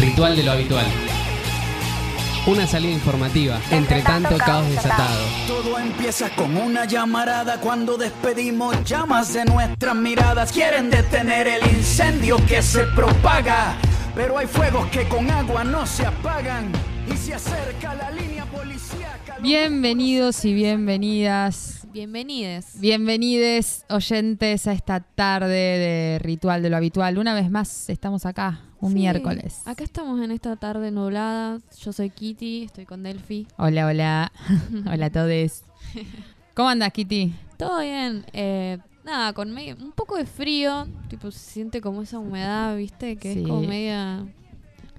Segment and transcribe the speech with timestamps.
[0.00, 0.86] Ritual de lo habitual.
[2.46, 5.26] Una salida informativa, entre tanto caos desatado.
[5.46, 10.52] Todo empieza con una llamarada cuando despedimos llamas de nuestras miradas.
[10.52, 13.76] Quieren detener el incendio que se propaga,
[14.14, 16.72] pero hay fuegos que con agua no se apagan
[17.06, 19.36] y se acerca la línea policíaca.
[19.42, 21.86] Bienvenidos y bienvenidas.
[21.92, 22.80] Bienvenides.
[22.80, 27.18] Bienvenides oyentes a esta tarde de Ritual de lo Habitual.
[27.18, 29.62] Una vez más estamos acá, un Sí, miércoles.
[29.66, 31.58] Acá estamos en esta tarde nublada.
[31.80, 33.46] Yo soy Kitty, estoy con Delphi.
[33.56, 34.32] Hola, hola.
[34.90, 35.62] hola a todos.
[36.54, 37.34] ¿Cómo andas, Kitty?
[37.56, 38.24] Todo bien.
[38.32, 40.88] eh, nada, con medio, un poco de frío.
[41.08, 43.16] Tipo, se siente como esa humedad, ¿viste?
[43.16, 43.40] Que Sí.
[43.42, 44.24] es como media.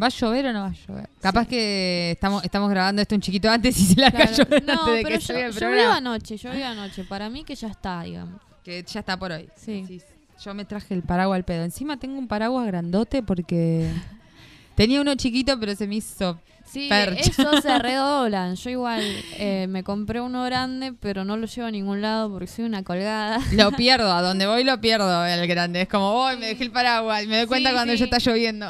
[0.01, 1.09] ¿Va a llover o no va a llover?
[1.19, 4.73] Capaz que estamos, estamos grabando esto un chiquito antes y se la Claro, cayó no,
[4.73, 7.03] antes de pero que yo, el llovió anoche, llovió anoche.
[7.03, 8.41] Para mí que ya está, digamos.
[8.63, 9.47] Que ya está por hoy.
[9.55, 10.01] Sí.
[10.43, 11.63] Yo me traje el paraguas al pedo.
[11.63, 13.89] Encima tengo un paraguas grandote porque
[14.75, 16.39] tenía uno chiquito, pero se me hizo.
[16.65, 17.21] Sí, Percha.
[17.29, 18.55] eso se redoblan.
[18.55, 19.01] Yo igual
[19.37, 22.81] eh, me compré uno grande, pero no lo llevo a ningún lado porque soy una
[22.83, 23.39] colgada.
[23.51, 25.81] Lo pierdo, a donde voy lo pierdo el grande.
[25.81, 27.99] Es como, voy, me dejé el paraguas y me doy cuenta Sí, cuando sí.
[27.99, 28.67] ya está lloviendo.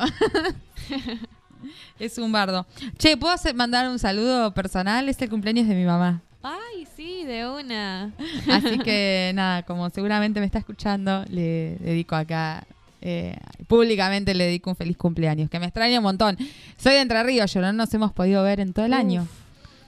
[2.00, 2.66] es un bardo.
[2.97, 5.08] Che, ¿puedo hacer, mandar un saludo personal?
[5.08, 6.22] Es el cumpleaños de mi mamá.
[6.44, 8.11] Ay, sí, de una.
[8.52, 12.66] Así que nada, como seguramente me está escuchando, le dedico acá,
[13.02, 16.38] eh, públicamente le dedico un feliz cumpleaños, que me extraña un montón.
[16.78, 18.97] Soy de Entre Ríos, yo no nos hemos podido ver en todo el Uf.
[18.97, 19.28] año.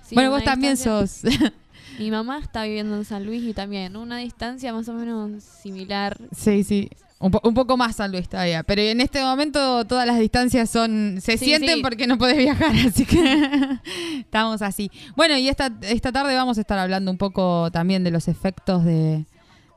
[0.04, 1.52] Sí, bueno, vos también distancia- sos.
[2.00, 6.18] Mi mamá está viviendo en San Luis y también una distancia más o menos similar.
[6.36, 6.90] sí, sí.
[7.24, 10.70] Un, po- un poco más San Luis todavía, pero en este momento todas las distancias
[10.70, 11.82] son se Sí, sienten sí.
[11.82, 13.80] porque no podés viajar, así que
[14.20, 14.92] estamos así.
[15.16, 18.84] Bueno, y esta, esta tarde vamos a estar hablando un poco también de los efectos
[18.84, 19.26] de,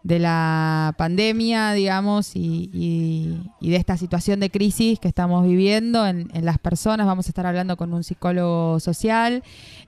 [0.03, 6.07] de la pandemia, digamos, y, y- y de esta situación de crisis que estamos viviendo
[6.07, 7.07] en, en las personas.
[7.07, 9.43] Vamos a estar hablando con un psicólogo social.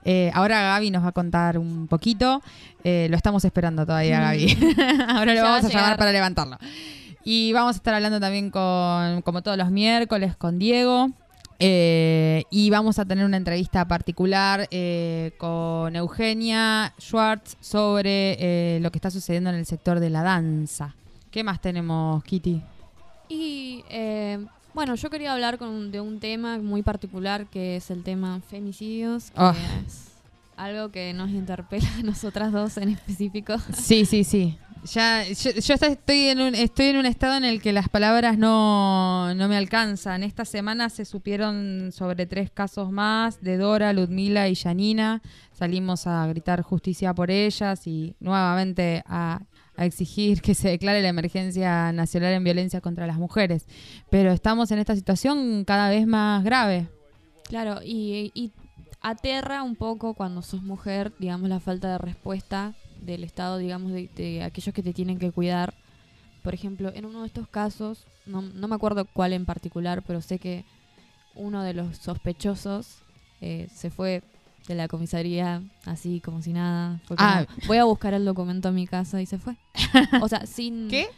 [0.05, 2.41] Eh, ahora Gaby nos va a contar un poquito.
[2.85, 4.23] Eh, lo estamos esperando todavía, Mm.
[4.23, 4.59] Gaby.
[5.09, 6.57] ahora lo Ya vamos a a llamar para levantarlo.
[7.31, 11.11] Y vamos a estar hablando también con, como todos los miércoles, con Diego.
[11.59, 18.91] Eh, y vamos a tener una entrevista particular eh, con Eugenia Schwartz sobre eh, lo
[18.91, 20.95] que está sucediendo en el sector de la danza.
[21.31, 22.63] ¿Qué más tenemos, Kitty?
[23.29, 24.39] Y eh,
[24.73, 29.25] bueno, yo quería hablar con, de un tema muy particular que es el tema femicidios,
[29.33, 29.55] que Ah.
[29.87, 30.07] es
[30.57, 33.55] algo que nos interpela a nosotras dos en específico.
[33.77, 34.57] Sí, sí, sí.
[34.85, 39.35] Ya, yo, estoy en un, estoy en un estado en el que las palabras no,
[39.35, 40.23] no me alcanzan.
[40.23, 45.21] Esta semana se supieron sobre tres casos más de Dora, Ludmila y Janina.
[45.53, 49.43] Salimos a gritar justicia por ellas y nuevamente a,
[49.77, 53.67] a exigir que se declare la emergencia nacional en violencia contra las mujeres.
[54.11, 56.89] Pero estamos en esta situación cada vez más grave.
[57.45, 58.53] Claro, y, y
[59.01, 64.09] aterra un poco cuando sos mujer, digamos, la falta de respuesta del Estado, digamos, de,
[64.17, 65.75] de aquellos que te tienen que cuidar.
[66.43, 70.21] Por ejemplo, en uno de estos casos, no, no me acuerdo cuál en particular, pero
[70.23, 70.65] sé que
[71.35, 72.99] uno de los sospechosos
[73.41, 74.23] eh, se fue
[74.67, 77.01] de la comisaría así como si nada.
[77.07, 77.47] Fue como, Ah.
[77.67, 79.57] Voy a buscar el documento a mi casa y se fue.
[80.21, 80.89] O sea, sin...
[80.89, 81.09] ¿Qué?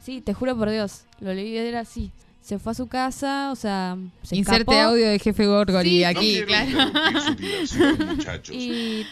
[0.00, 2.10] Sí, te juro por Dios, lo leí era así.
[2.40, 4.78] Se fue a su casa, o sea, se Inserte escapó.
[4.90, 6.70] audio de jefe Gorgori Sí, aquí, no claro.
[7.66, 8.56] su muchachos.
[8.56, 9.04] Y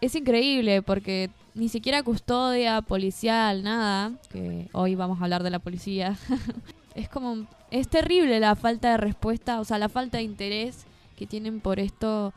[0.00, 1.28] es increíble porque
[1.58, 6.16] ni siquiera custodia policial, nada, que hoy vamos a hablar de la policía.
[6.94, 10.86] es como, es terrible la falta de respuesta, o sea, la falta de interés
[11.16, 12.32] que tienen por esto,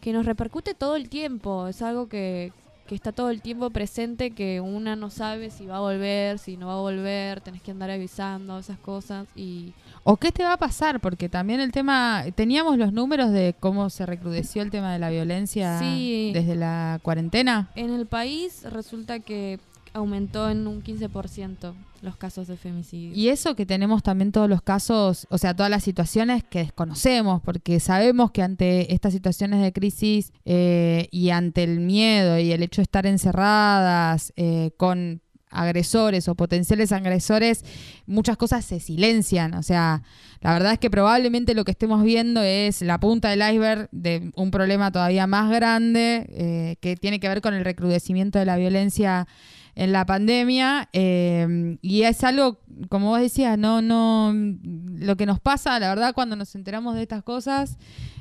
[0.00, 2.52] que nos repercute todo el tiempo, es algo que,
[2.88, 6.56] que está todo el tiempo presente, que una no sabe si va a volver, si
[6.56, 10.54] no va a volver, tenés que andar avisando, esas cosas, y ¿O qué te va
[10.54, 11.00] a pasar?
[11.00, 15.10] Porque también el tema, teníamos los números de cómo se recrudeció el tema de la
[15.10, 16.30] violencia Sí.
[16.32, 17.68] desde la cuarentena.
[17.74, 19.60] En el país resulta que
[19.98, 23.12] aumentó en un 15% los casos de femicidio.
[23.14, 27.42] Y eso que tenemos también todos los casos, o sea, todas las situaciones que desconocemos,
[27.42, 32.62] porque sabemos que ante estas situaciones de crisis eh, y ante el miedo y el
[32.62, 37.64] hecho de estar encerradas eh, con agresores o potenciales agresores,
[38.06, 39.54] muchas cosas se silencian.
[39.54, 40.02] O sea,
[40.40, 44.30] la verdad es que probablemente lo que estemos viendo es la punta del iceberg de
[44.36, 48.56] un problema todavía más grande eh, que tiene que ver con el recrudecimiento de la
[48.56, 49.26] violencia
[49.78, 55.38] en la pandemia eh, y es algo como vos decías no no lo que nos
[55.38, 57.78] pasa la verdad cuando nos enteramos de estas cosas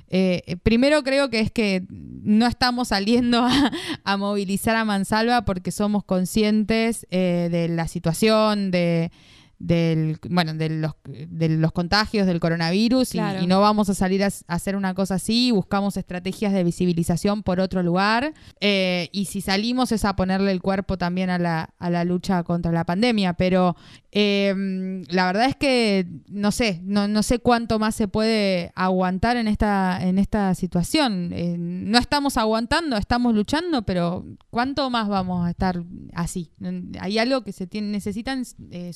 [0.10, 3.72] eh, primero creo que es que no estamos saliendo a,
[4.04, 9.12] a movilizar a mansalva porque somos conscientes eh, de la situación de
[9.60, 13.44] del bueno de los de los contagios del coronavirus y- Claro.
[13.44, 17.60] y, no vamos a salir a, hacer una cosa así buscamos estrategias de visibilización por
[17.60, 21.90] otro lugar eh, y si salimos es a ponerle el cuerpo también a la, a
[21.90, 23.76] la lucha contra la pandemia pero
[24.12, 29.38] eh, la verdad es que no sé no, no sé cuánto más se puede aguantar
[29.38, 35.46] en esta en esta situación Eh, no estamos aguantando estamos luchando pero cuánto más vamos
[35.46, 35.84] a estar
[36.14, 36.52] así
[37.00, 38.94] hay algo que se tiene necesitan eh,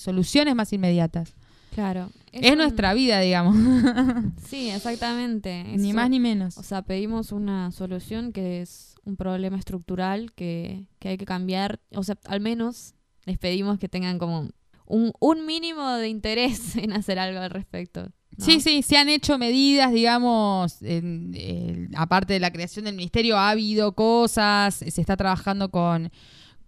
[0.51, 1.33] soluciones más inmediatas
[1.74, 2.09] Claro.
[2.33, 3.56] es un- nuestra vida digamos
[4.48, 5.63] Sí, exactamente.
[5.77, 10.86] ni más ni menos O sea, pedimos una solución que es un problema estructural que,
[11.00, 11.80] que hay que cambiar.
[11.95, 12.94] O sea, al menos
[13.25, 14.50] les pedimos que tengan como
[14.86, 18.09] un, un mínimo de interés en hacer algo al respecto.
[18.38, 18.45] ¿no?
[18.45, 23.38] Sí, sí, se han hecho medidas, digamos, en- en- aparte de la creación del ministerio,
[23.38, 26.12] ha habido cosas, se está trabajando con,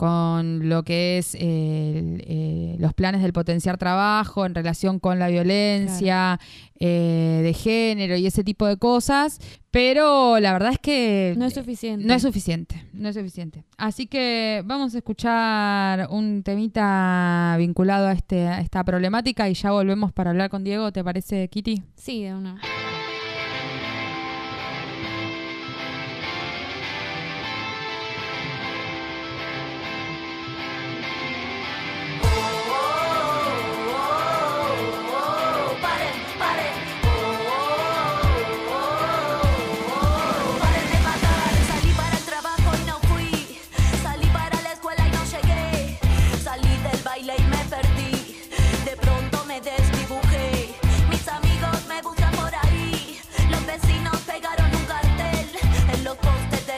[0.04, 5.30] con lo que es el- eh, los planes del potenciar trabajo en relación con la
[5.30, 6.42] violencia
[6.78, 9.40] eh, de género y ese tipo de cosas,
[9.72, 12.06] pero la verdad es que No es suficiente.
[12.06, 13.64] no es suficiente, no es suficiente.
[13.78, 19.72] Así que vamos a escuchar un temita vinculado a, este, a esta problemática y ya
[19.72, 21.82] volvemos para hablar con Diego, ¿te parece, Kitty?
[21.96, 22.60] Sí, de una.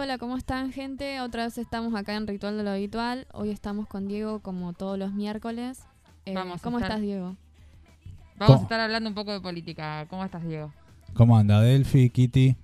[0.00, 1.20] hola, ¿cómo están, gente?
[1.20, 3.26] Otra vez estamos acá en Ritual de lo Habitual.
[3.32, 5.80] Hoy estamos con Diego como todos los miércoles.
[6.24, 7.36] Eh, Vamos a ¿Cómo estar- estás, Diego?
[8.36, 8.58] Vamos ¿Cómo?
[8.58, 10.06] a estar hablando un poco de política.
[10.08, 10.72] ¿Cómo estás, Diego?
[11.14, 12.54] ¿Cómo anda Delphi, Kitty,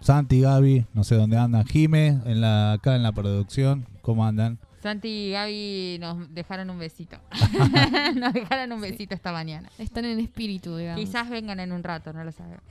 [0.00, 0.86] Santi, Gaby?
[0.92, 1.64] No sé dónde andan.
[1.64, 3.86] Jime, en la, acá en la producción.
[4.02, 4.58] ¿Cómo andan?
[4.82, 7.16] Santi y Gaby nos dejaron un besito.
[8.16, 9.70] nos dejaron un besito esta mañana.
[9.78, 11.00] Están en espíritu, digamos.
[11.02, 12.62] Quizás vengan en un rato, no lo sabemos.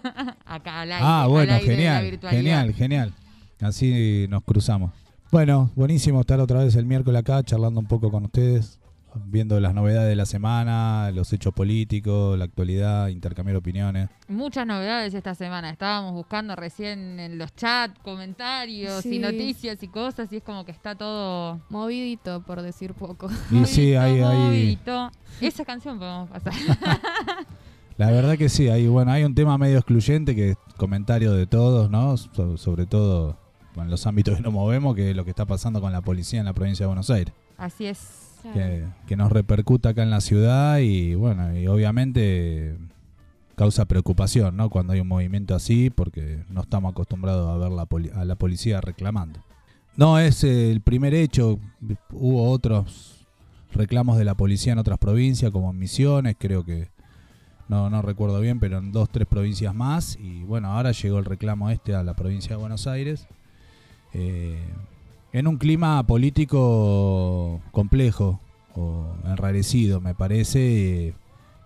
[0.44, 1.04] Acá al aire.
[1.06, 2.40] ah, al bueno, aire de la genial, virtualidad.
[2.42, 3.14] genial, genial.
[3.60, 4.92] Así nos cruzamos.
[5.30, 8.80] Bueno, buenísimo estar otra vez el miércoles acá charlando un poco con ustedes,
[9.26, 14.08] viendo las novedades de la semana, los hechos políticos, la actualidad, intercambiar opiniones.
[14.28, 15.70] Muchas novedades esta semana.
[15.70, 20.72] Estábamos buscando recién en los chats comentarios y noticias y cosas y es como que
[20.72, 23.28] está todo Movidito, por decir poco.
[23.52, 25.10] Y sí, movidito, hay, hay, movidito.
[25.40, 26.52] Esa canción podemos pasar.
[27.96, 31.46] La verdad que sí, hay, bueno, hay un tema medio excluyente que es comentario de
[31.46, 32.16] todos, ¿no?
[32.16, 33.36] So- sobre todo
[33.82, 36.40] en los ámbitos que nos movemos, que es lo que está pasando con la policía
[36.40, 38.26] en la provincia de Buenos Aires, Así es.
[38.42, 38.56] Claro.
[38.58, 42.76] que, que nos repercuta acá en la ciudad y bueno, y obviamente
[43.54, 44.70] causa preocupación, ¿no?
[44.70, 48.36] Cuando hay un movimiento así, porque no estamos acostumbrados a ver la poli- a la
[48.36, 49.40] policía reclamando.
[49.96, 51.58] No es el primer hecho,
[52.12, 53.26] hubo otros
[53.74, 56.88] reclamos de la policía en otras provincias, como en Misiones, creo que
[57.68, 60.16] no, no recuerdo bien, pero en dos, tres provincias más.
[60.18, 63.26] Y bueno, ahora llegó el reclamo este a la provincia de Buenos Aires.
[64.12, 64.58] Eh,
[65.32, 68.40] en un clima político complejo
[68.74, 71.14] o enrarecido, me parece,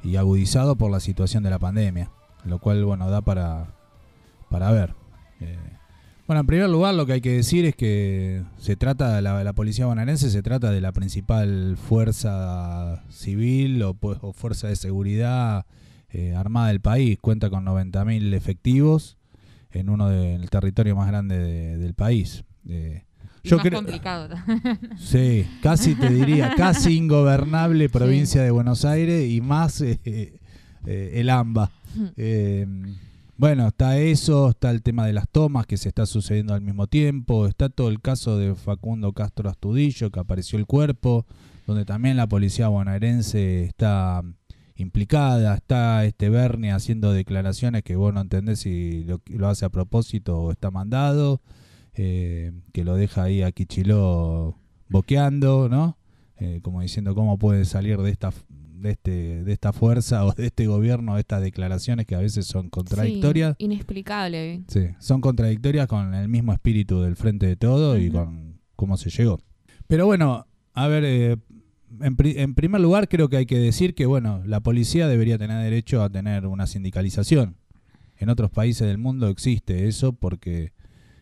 [0.02, 2.10] y agudizado por la situación de la pandemia,
[2.44, 3.68] lo cual, bueno, da para,
[4.50, 4.94] para ver.
[5.40, 5.56] Eh,
[6.26, 9.52] bueno, en primer lugar, lo que hay que decir es que se trata, la, la
[9.52, 15.66] policía bonaerense se trata de la principal fuerza civil o, pu- o fuerza de seguridad
[16.10, 17.18] eh, armada del país.
[17.20, 19.18] Cuenta con 90.000 efectivos
[19.74, 22.44] en uno del territorio más grande de- del país.
[22.68, 23.04] Eh,
[23.42, 24.34] Y yo más creo- complicado.
[24.98, 31.30] Sí, casi te diría, casi ingobernable provincia de Buenos Aires y más eh, eh, el
[31.30, 31.70] AMBA.
[32.16, 32.66] Eh,
[33.36, 36.86] Bueno, está eso, está el tema de las tomas que se está sucediendo al mismo
[36.86, 41.26] tiempo, está todo el caso de Facundo Castro Astudillo, que apareció el cuerpo,
[41.66, 44.22] donde también la policía bonaerense está
[44.76, 49.70] implicada, está este Bernie haciendo declaraciones que vos no entendés si lo, lo hace a
[49.70, 51.40] propósito o está mandado,
[51.94, 55.96] eh, que lo deja ahí a Quichiló boqueando, ¿no?
[56.38, 60.46] Eh, como diciendo cómo puede salir de esta de este de esta fuerza o de
[60.46, 63.56] este gobierno estas declaraciones que a veces son contradictorias.
[63.58, 64.64] Sí, inexplicable.
[64.66, 69.10] Sí, son contradictorias con el mismo espíritu del frente de todo y con cómo se
[69.10, 69.40] llegó.
[69.86, 71.36] Pero bueno, a ver, eh,
[72.00, 75.38] en, pri- en primer lugar creo que hay que decir que bueno, la policía debería
[75.38, 77.56] tener derecho a tener una sindicalización.
[78.16, 80.72] En otros países del mundo existe eso porque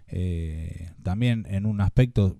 [0.06, 2.36] eh, también en un aspecto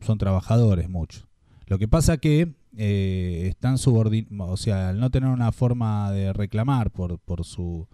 [0.00, 1.26] son trabajadores muchos.
[1.66, 6.32] Lo que pasa que eh, están subordinados, o sea, al no tener una forma de
[6.32, 7.88] reclamar por, por su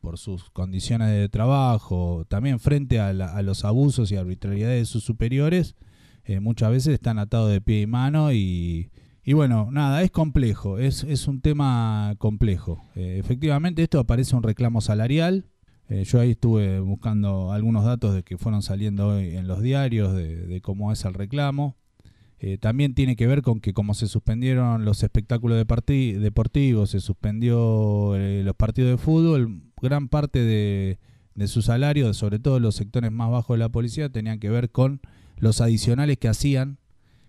[0.00, 5.76] por sus condiciones de trabajo, también frente a los abusos y arbitrariedades de sus superiores,
[6.24, 8.90] eh, muchas veces están atados de pie y mano y,
[9.26, 12.84] y bueno, nada, es complejo, es, es un tema complejo.
[12.94, 15.46] Eh, efectivamente, esto aparece un reclamo salarial.
[15.88, 20.14] Eh, yo ahí estuve buscando algunos datos de que fueron saliendo hoy en los diarios
[20.14, 21.76] de, cómo es el reclamo.
[22.38, 28.14] Eh, también tiene que ver con que como se suspendieron los espectáculos deportivos, se suspendió
[28.18, 30.98] los partidos de fútbol, gran parte de,
[31.34, 34.70] de su salario, sobre todo los sectores más bajos de la policía, tenían que ver
[34.70, 35.00] con
[35.38, 36.78] los adicionales que hacían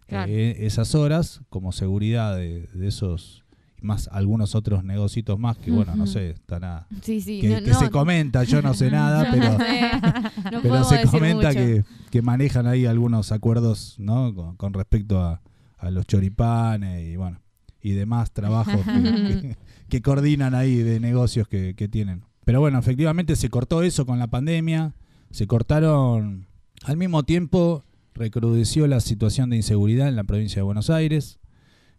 [0.07, 0.31] Claro.
[0.31, 3.43] eh, esas horas como seguridad de, de esos
[3.81, 7.41] más algunos otros negocios más que bueno no sé estará Sí, sí.
[7.41, 11.53] que, no- que no- se comenta yo no sé nada pero sé, pero se comenta
[11.53, 14.33] que, que manejan ahí algunos acuerdos ¿no?
[14.33, 15.41] con, con respecto a,
[15.77, 17.39] a los choripanes y bueno
[17.81, 18.91] y demás trabajos que,
[19.41, 19.57] que-
[19.89, 22.24] que coordinan ahí de negocios que, que tienen.
[22.43, 24.93] Pero bueno, efectivamente se cortó eso con la pandemia,
[25.29, 26.47] se cortaron
[26.85, 27.83] al mismo tiempo
[28.15, 31.39] recrudeció la situación de inseguridad en la provincia de Buenos Aires.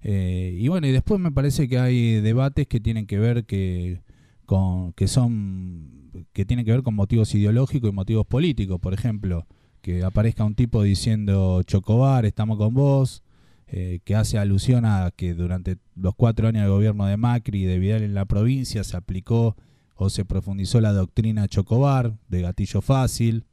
[0.01, 4.03] Eh, y bueno, y después me parece que hay debates que tienen que ver que
[4.47, 9.47] con que son que tienen que ver con motivos ideológicos y motivos políticos, por ejemplo,
[9.83, 13.23] que aparezca un tipo diciendo Chocobar, estamos con vos,
[13.67, 17.67] eh, que hace alusión a que durante los cuatro años de gobierno de Macri y
[17.67, 19.57] de Vidal en la provincia se aplicó
[19.97, 23.45] o se profundizó la doctrina Chocobar, de gatillo fácil,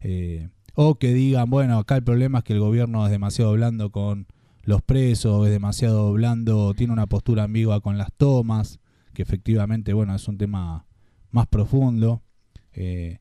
[0.00, 3.90] eh, o que digan, bueno, acá el problema es que el gobierno es demasiado blando
[3.90, 4.26] con
[4.62, 8.80] los presos, es demasiado blando, tiene una postura ambigua con las tomas,
[9.12, 10.86] que efectivamente, bueno, es un tema
[11.30, 12.22] más profundo.
[12.72, 13.18] Eh,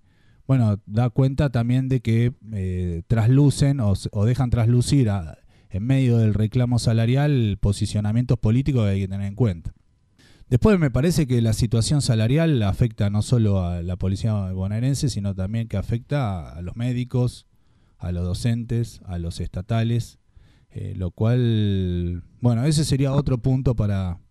[0.48, 5.10] bueno, da cuenta también de que eh, traslucen o, dejan traslucir
[5.70, 9.74] en medio del reclamo salarial posicionamientos políticos que hay que tener en cuenta.
[10.50, 15.36] Después me parece que la situación salarial afecta no solo a la policía bonaerense, sino
[15.36, 17.46] también que afecta a los médicos,
[18.00, 20.18] a los docentes, a los estatales,
[20.72, 24.22] eh, lo cual, bueno, ese sería otro punto para,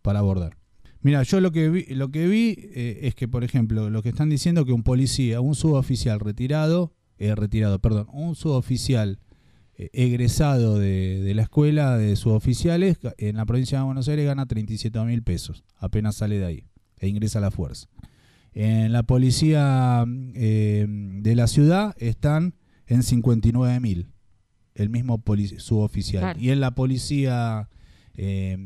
[0.00, 0.56] para abordar.
[1.00, 4.10] Mira, yo lo que vi, lo que vi eh, es que, por ejemplo, lo que
[4.10, 9.18] están diciendo que un policía, un suboficial retirado, eh, retirado, perdón, un suboficial
[9.76, 14.46] egresado de, de la escuela de suboficiales ga- en la provincia de Buenos Aires gana
[14.46, 16.64] 37 mil pesos, apenas sale de ahí
[16.98, 17.88] e ingresa a la fuerza.
[18.52, 20.04] En la policía
[20.34, 22.54] eh, de la ciudad están
[22.86, 24.08] en 59 mil,
[24.74, 25.22] el mismo
[25.58, 26.22] suboficial.
[26.22, 26.40] Claro.
[26.40, 27.68] Y en la policía
[28.16, 28.56] eh,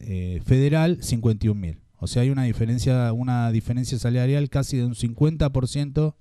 [0.00, 1.78] eh, federal, 51 mil.
[1.98, 6.14] O sea, hay una diferencia, una diferencia salarial casi de un 50%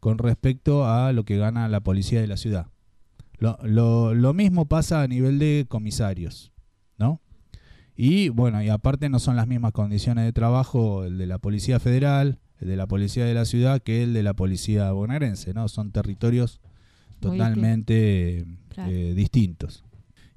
[0.00, 2.66] con respecto a lo que gana la policía de la ciudad.
[3.38, 6.52] Lo, lo, lo mismo pasa a nivel de comisarios,
[6.98, 7.20] ¿no?
[7.96, 11.80] Y bueno, y aparte no son las mismas condiciones de trabajo el de la Policía
[11.80, 15.68] Federal, el de la Policía de la Ciudad, que el de la Policía bonaerense, ¿no?
[15.68, 16.60] Son territorios
[17.20, 18.90] totalmente Claro.
[18.92, 19.82] eh, distintos.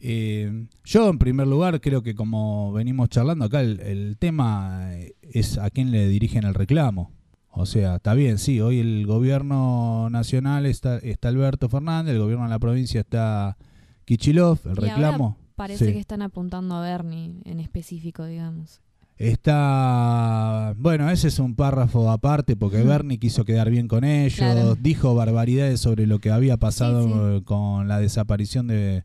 [0.01, 5.15] Eh, yo, en primer lugar, creo que como venimos charlando acá, el, el tema eh,
[5.21, 7.11] es a quién le dirigen el reclamo.
[7.51, 12.43] O sea, está bien, sí, hoy el gobierno nacional está, está Alberto Fernández, el gobierno
[12.45, 13.57] de la provincia está
[14.05, 15.37] Kichilov, el Y ahora reclamo.
[15.55, 15.93] Parece sí.
[15.93, 18.81] que están apuntando a Bernie en específico, digamos.
[19.17, 20.73] Está.
[20.77, 22.81] Bueno, ese es un párrafo aparte porque.
[22.83, 24.75] Bernie quiso quedar bien con ellos, Claro.
[24.75, 27.43] dijo barbaridades sobre lo que había pasado Sí, sí.
[27.43, 29.03] con la desaparición de,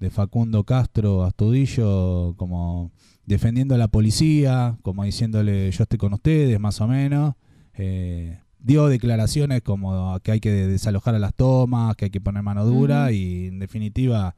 [0.00, 2.90] de Facundo Castro Astudillo, como
[3.24, 7.34] defendiendo a la policía, como diciéndole yo estoy con ustedes, más o menos.
[7.78, 12.42] Eh, dio declaraciones como que hay que desalojar a las tomas, que hay que poner
[12.42, 14.34] mano dura y en definitiva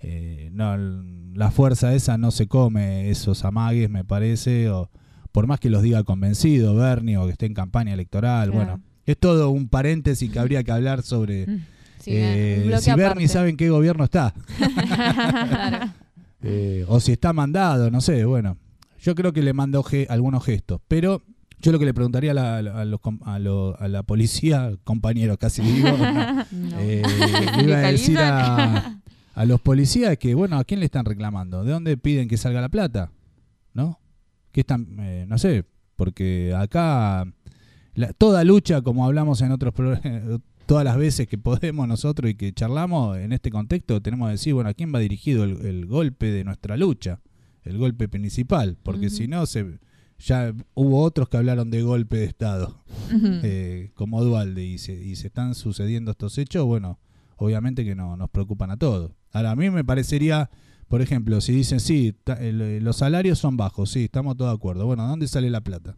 [0.00, 4.90] eh, no, la fuerza esa no se come esos amagues, me parece, o
[5.30, 8.64] por más que los diga convencido, Bernie, o que esté en campaña electoral, Claro.
[8.66, 11.60] bueno, es todo un paréntesis que habría que hablar sobre Mm.
[12.00, 13.28] Sí, eh, si Bernie aparte.
[13.28, 14.34] sabe en qué gobierno está,
[14.98, 15.92] Claro.
[16.42, 18.56] eh, o si está mandado, no sé, bueno.
[19.00, 21.22] Yo creo que le mandó ge- algunos gestos, pero
[21.62, 25.38] yo lo que le preguntaría a la, a los a lo- a la policía, compañero,
[25.38, 26.78] casi digo, no, No.
[26.80, 27.02] eh,
[27.56, 29.00] le iba a decir a,
[29.34, 31.64] a los policías que, bueno, ¿a quién le están reclamando?
[31.64, 33.10] ¿De dónde piden que salga la plata?
[33.74, 33.98] ¿No?
[34.50, 34.86] ¿Qué están?
[35.00, 35.64] eh, no sé,
[35.96, 37.24] porque acá
[37.94, 39.72] la- toda lucha, como hablamos en otros
[40.66, 44.54] todas las veces que podemos nosotros y que charlamos en este contexto, tenemos que decir,
[44.54, 47.20] bueno, ¿a quién va dirigido el, el golpe de nuestra lucha?
[47.64, 49.78] El golpe principal, porque si no, se,
[50.24, 52.82] ya hubo otros que hablaron de golpe de Estado
[53.42, 56.98] eh, como Dualde y se, y se están sucediendo estos hechos, bueno,
[57.36, 59.12] obviamente que no, nos preocupan a todos.
[59.32, 60.50] Ahora, a mí me parecería,
[60.88, 64.86] por ejemplo, si dicen, sí, el- los salarios son bajos, sí, estamos todos de acuerdo.
[64.86, 65.96] Bueno, ¿de dónde sale la plata?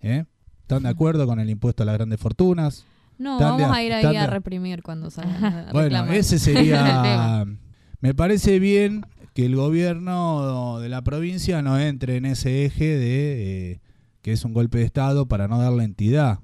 [0.00, 0.24] ¿Eh?
[0.60, 2.84] ¿Están de acuerdo con el impuesto a las grandes fortunas?
[3.18, 5.44] No, de- vamos a ir ahí a reprimir cuando salgan.
[5.68, 7.44] a Bueno, ese sería...
[8.00, 9.04] me parece bien
[9.34, 13.80] que el gobierno de la provincia no entre en ese eje de eh,
[14.22, 16.38] que es un golpe de Estado para no darle entidad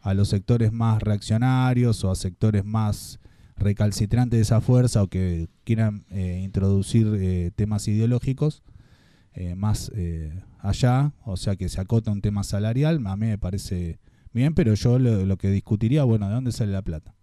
[0.00, 3.20] a los sectores más reaccionarios o a sectores más
[3.56, 8.62] recalcitrantes de esa fuerza o que quieran eh, introducir eh, temas ideológicos
[9.56, 9.90] más
[10.58, 13.98] allá, o sea que se acota un tema salarial, a mí me parece
[14.34, 17.14] bien, pero yo lo, que discutiría, bueno, ¿de dónde sale la plata?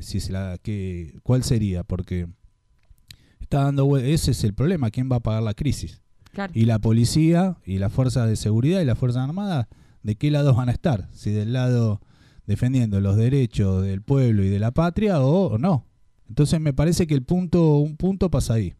[0.00, 1.82] Si se la, que, ¿Cuál sería?
[1.82, 2.28] Porque
[3.44, 6.00] está dando ese es el problema, ¿quién va a pagar la crisis?
[6.32, 6.52] Claro.
[6.54, 9.66] Y la policía y las fuerzas de seguridad y las fuerzas armadas,
[10.02, 11.08] ¿de qué lado van a estar?
[11.12, 12.00] Si del lado
[12.46, 15.86] defendiendo los derechos del pueblo y de la patria o, o no.
[16.28, 18.74] Entonces me parece que el punto, un punto pasa ahí.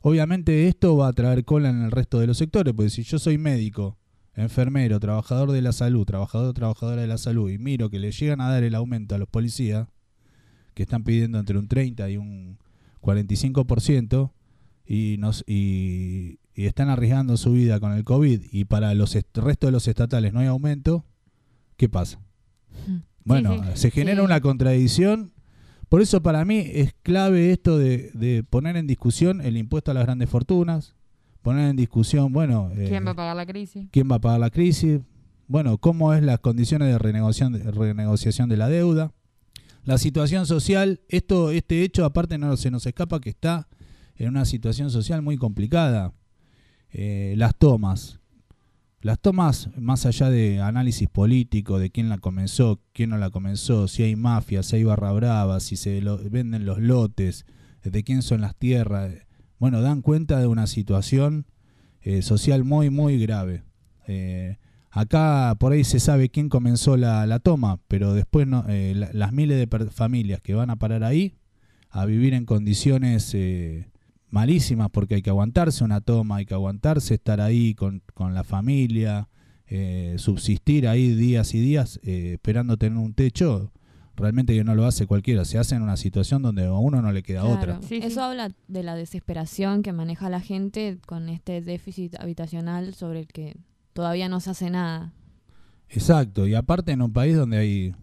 [0.00, 3.18] Obviamente esto va a traer cola en el resto de los sectores, porque si yo
[3.18, 3.98] soy médico,
[4.34, 8.40] enfermero, trabajador de la salud, trabajador trabajadora de la salud, y miro que le llegan
[8.40, 9.88] a dar el aumento a los policías,
[10.74, 12.58] que están pidiendo entre un 30 y un
[13.04, 14.30] 45%,
[14.86, 19.36] y, nos, y, y están arriesgando su vida con el COVID, y para los est-
[19.38, 21.04] resto de los estatales no hay aumento,
[21.76, 22.20] ¿qué pasa?
[23.24, 23.70] Bueno, sí.
[23.74, 24.24] se genera Sí.
[24.24, 25.32] una contradicción.
[25.88, 29.94] Por eso para mí es clave esto de, de poner en discusión el impuesto a
[29.94, 30.94] las grandes fortunas,
[31.42, 33.86] poner en discusión, bueno, eh, ¿Quién va a pagar la crisis?
[33.92, 35.00] quién va a pagar la crisis,
[35.46, 39.12] bueno, cómo es las condiciones de renegociación de, renegociación de la deuda,
[39.84, 43.68] la situación social, esto, este hecho aparte no se nos escapa que está
[44.16, 46.12] en una situación social muy complicada.
[46.90, 48.20] Eh, las tomas,
[49.00, 53.88] las tomas más allá de análisis político, de quién la comenzó, quién no la comenzó,
[53.88, 57.44] si hay mafia, si hay barra brava, si se lo- venden los lotes,
[57.82, 59.12] de quién son las tierras,
[59.58, 61.46] bueno, dan cuenta de una situación
[62.00, 63.62] eh, social muy, muy grave.
[64.06, 64.58] Eh,
[64.94, 69.10] acá por ahí se sabe quién comenzó la, la toma, pero después no, eh, la-
[69.12, 71.34] las miles de familias que van a parar ahí
[71.90, 73.90] a vivir en condiciones eh,
[74.30, 78.44] malísimas porque hay que aguantarse una toma, hay que aguantarse estar ahí con, con la
[78.44, 79.28] familia,
[79.66, 83.72] eh, subsistir ahí días y días eh, esperando tener un techo,
[84.16, 87.10] realmente que no lo hace cualquiera, se hace en una situación donde a uno no
[87.12, 87.54] le queda Claro.
[87.56, 87.80] otra.
[87.82, 88.00] Sí, sí.
[88.02, 93.26] Eso habla de la desesperación que maneja la gente con este déficit habitacional sobre el
[93.28, 93.56] que
[93.94, 95.14] todavía no se hace nada.
[95.88, 97.94] Exacto, y aparte en un país donde hay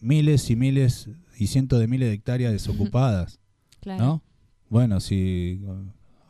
[0.00, 3.38] miles y miles y cientos de miles de hectáreas desocupadas,
[3.80, 4.04] Claro.
[4.04, 4.22] ¿no?
[4.68, 5.62] Bueno, si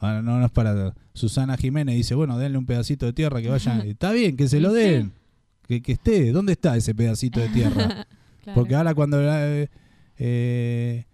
[0.01, 3.49] ah, no, no es para Susana Jiménez dice, bueno, denle un pedacito de tierra que
[3.51, 5.13] vayan, está bien, que se lo den,
[5.67, 8.07] que, que esté, ¿dónde está ese pedacito de tierra?
[8.43, 8.59] Claro.
[8.59, 9.69] Porque ahora cuando eh,
[10.17, 11.05] eh,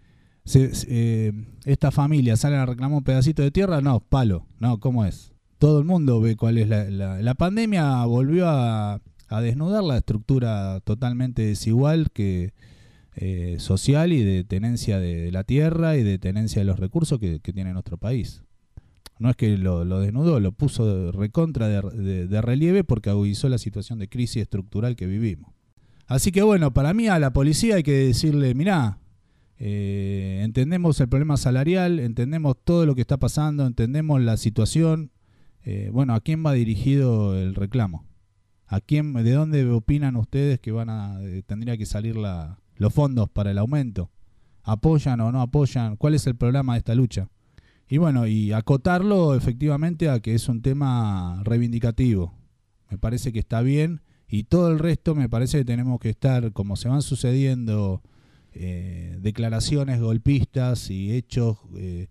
[0.44, 1.32] se- se- eh,
[1.64, 5.32] esta familia salen a reclamar un pedacito de tierra, no, palo, no, ¿cómo es?
[5.58, 6.84] Todo el mundo ve cuál es la,
[7.22, 12.52] la, pandemia volvió a, a desnudar la estructura totalmente desigual que
[13.14, 17.40] eh, social y de tenencia de, la tierra y de tenencia de los recursos que,
[17.40, 18.42] que tiene nuestro país.
[19.18, 23.08] No es que lo, lo desnudó, lo puso de recontra de, de- de relieve porque
[23.08, 25.54] agudizó la situación de crisis estructural que vivimos.
[26.06, 28.98] Así que bueno, para mí a la policía hay que decirle, mirá,
[29.58, 35.10] eh, entendemos el problema salarial, entendemos todo lo que está pasando, entendemos la situación.
[35.66, 38.06] Eh, bueno, ¿a quién va dirigido el reclamo?
[38.68, 42.94] ¿A quién, de dónde opinan ustedes que van a eh, tendría que salir la, los
[42.94, 44.08] fondos para el aumento?
[44.62, 45.96] ¿Apoyan o no apoyan?
[45.96, 47.28] ¿Cuál es el programa de esta lucha?
[47.88, 52.32] Y bueno, y acotarlo efectivamente a que es un tema reivindicativo.
[52.88, 56.52] Me parece que está bien y todo el resto me parece que tenemos que estar,
[56.52, 58.02] como se van sucediendo
[58.52, 62.06] eh, declaraciones golpistas y hechos eh,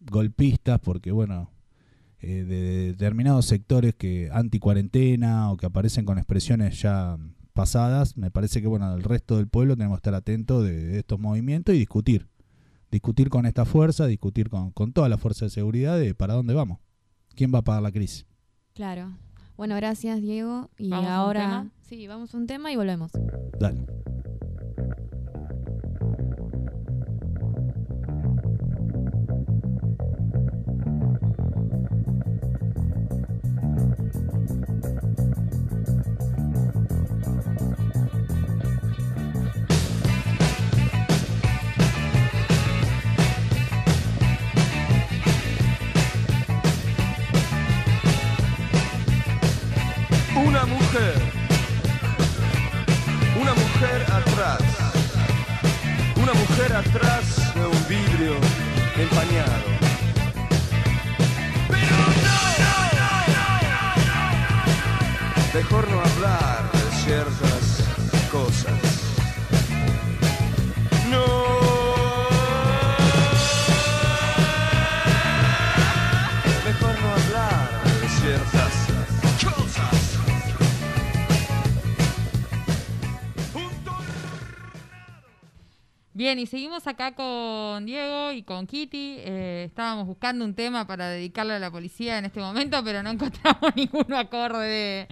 [0.00, 1.50] golpistas, porque bueno,
[2.20, 7.18] eh, de determinados sectores que anti-cuarentena o que aparecen con expresiones ya
[7.52, 10.98] pasadas, me parece que bueno, el resto del pueblo tenemos que estar atentos de, de
[10.98, 12.28] estos movimientos y discutir.
[12.90, 16.54] Discutir con esta fuerza, discutir con, con toda la fuerza de seguridad de para dónde
[16.54, 16.78] vamos.
[17.34, 18.26] ¿Quién va a pagar la crisis?
[18.74, 19.16] Claro.
[19.56, 20.70] Bueno, gracias Diego.
[20.78, 21.40] Y ¿Vamos a un ahora...
[21.40, 21.70] tema?
[21.82, 23.12] Sí, vamos a un tema y volvemos.
[23.58, 23.86] Dale.
[54.16, 54.62] Atrás.
[56.16, 58.34] Una mujer atrás de un vidrio
[58.96, 59.62] empañado.
[61.68, 62.46] Pero no.
[65.54, 67.84] Mejor no hablar de ciertas
[68.30, 68.85] cosas.
[86.16, 89.16] Bien, y seguimos acá con Diego y con Kitty.
[89.18, 93.10] Eh, estábamos buscando un tema para dedicarle a la policía en este momento, pero no
[93.50, 94.66] encontramos ninguno acorde.
[94.66, 95.08] de-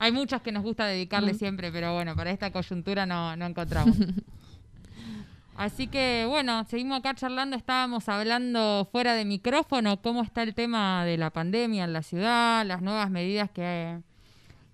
[0.00, 1.38] Hay muchas que nos gusta dedicarle Mm.
[1.38, 3.96] siempre, pero bueno, para esta coyuntura no, no encontramos.
[5.56, 7.54] Así que bueno, seguimos acá charlando.
[7.54, 12.66] Estábamos hablando fuera de micrófono cómo está el tema de la pandemia en la ciudad,
[12.66, 14.00] las nuevas medidas que,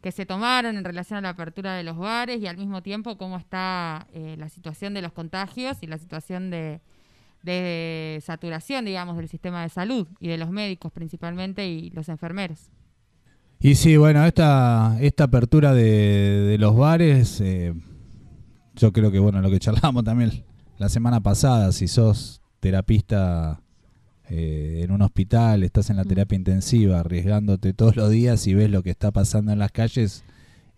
[0.06, 3.18] que se tomaron en relación a la apertura de los bares y al mismo tiempo
[3.18, 6.80] cómo está eh, la situación de los contagios y la situación de,
[8.24, 12.70] saturación, digamos, del sistema de salud y de los médicos principalmente y los enfermeros.
[13.58, 17.74] Y sí, bueno, esta, esta apertura de, de los bares, eh,
[18.76, 20.44] yo creo que, bueno, lo que charlamos también
[20.78, 23.60] la semana pasada, si sos terapista
[24.30, 26.08] eh, en un hospital, estás en la Mm.
[26.08, 30.24] terapia intensiva, arriesgándote todos los días y ves lo que está pasando en las calles,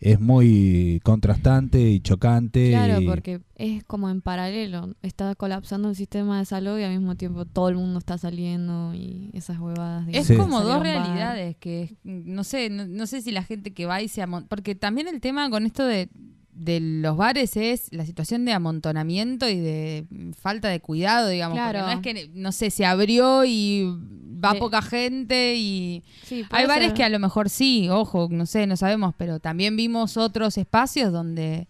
[0.00, 2.70] es muy contrastante y chocante.
[2.70, 4.94] Claro, y- porque es como en paralelo.
[5.02, 8.94] Está colapsando el sistema de salud y al mismo tiempo todo el mundo está saliendo
[8.94, 10.06] y esas huevadas.
[10.12, 13.86] Es como dos realidades que es- no sé, no, no sé si la gente que
[13.86, 16.08] va y se porque también el tema con esto de,
[16.58, 21.56] de los bares es la situación de amontonamiento y de mm, falta de cuidado, digamos,
[21.56, 21.80] Claro.
[21.92, 23.84] porque no es que no sé, se abrió y
[24.44, 26.94] va De- poca gente y Sí, hay bares ser.
[26.96, 31.12] que a lo mejor sí, ojo, no sé, no sabemos, pero también vimos otros espacios
[31.12, 31.68] donde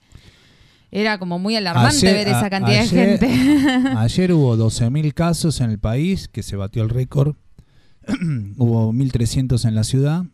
[0.90, 3.88] era como muy alarmante Ayer- ver esa a- cantidad ayer- de gente.
[3.98, 7.36] Ayer hubo 12.000 casos en el país, que se batió el récord.
[8.56, 10.24] hubo 1.300 en la ciudad,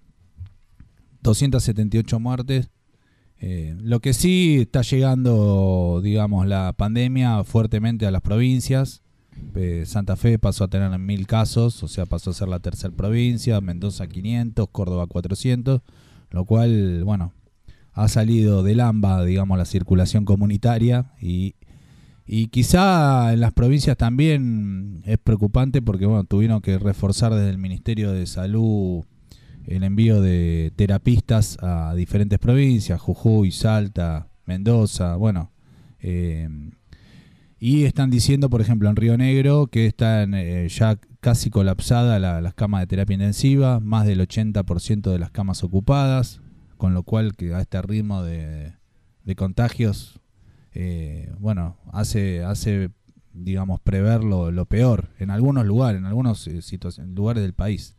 [1.23, 2.69] 278 muertes.
[3.41, 9.03] Eh, lo que sí está llegando, digamos, la pandemia fuertemente a las provincias.
[9.55, 12.95] Eh, Santa Fe pasó a tener 1.000 casos, o sea, pasó a ser la tercera
[12.95, 15.83] provincia, Mendoza 500, Córdoba 400,
[16.31, 17.33] lo cual, bueno,
[17.93, 21.55] ha salido del AMBA, digamos, la circulación comunitaria y,
[22.27, 27.59] y quizá en las provincias también es preocupante porque, bueno, tuvieron que reforzar desde el
[27.59, 29.05] Ministerio de Salud
[29.67, 35.51] el envío de terapistas a diferentes provincias, Jujuy, Salta, Mendoza, bueno.
[36.01, 36.49] eh,
[37.59, 42.43] y están diciendo, por ejemplo, en Río Negro que están eh, ya casi colapsadas la-
[42.43, 46.41] las camas de terapia intensiva, más del 80% de las camas ocupadas,
[46.77, 48.75] con lo cual que a este ritmo de,
[49.35, 50.21] contagios,
[50.75, 52.91] eh, bueno, hace, hace,
[53.33, 56.61] digamos, prever lo, lo peor en algunos lugares, en algunos eh,
[57.15, 57.97] lugares del país.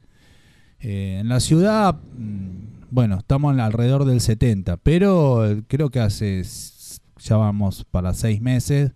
[0.79, 6.43] Eh, en la ciudad, mm, bueno, estamos alrededor del 70, pero eh, creo que hace,
[7.19, 8.91] ya vamos para seis meses,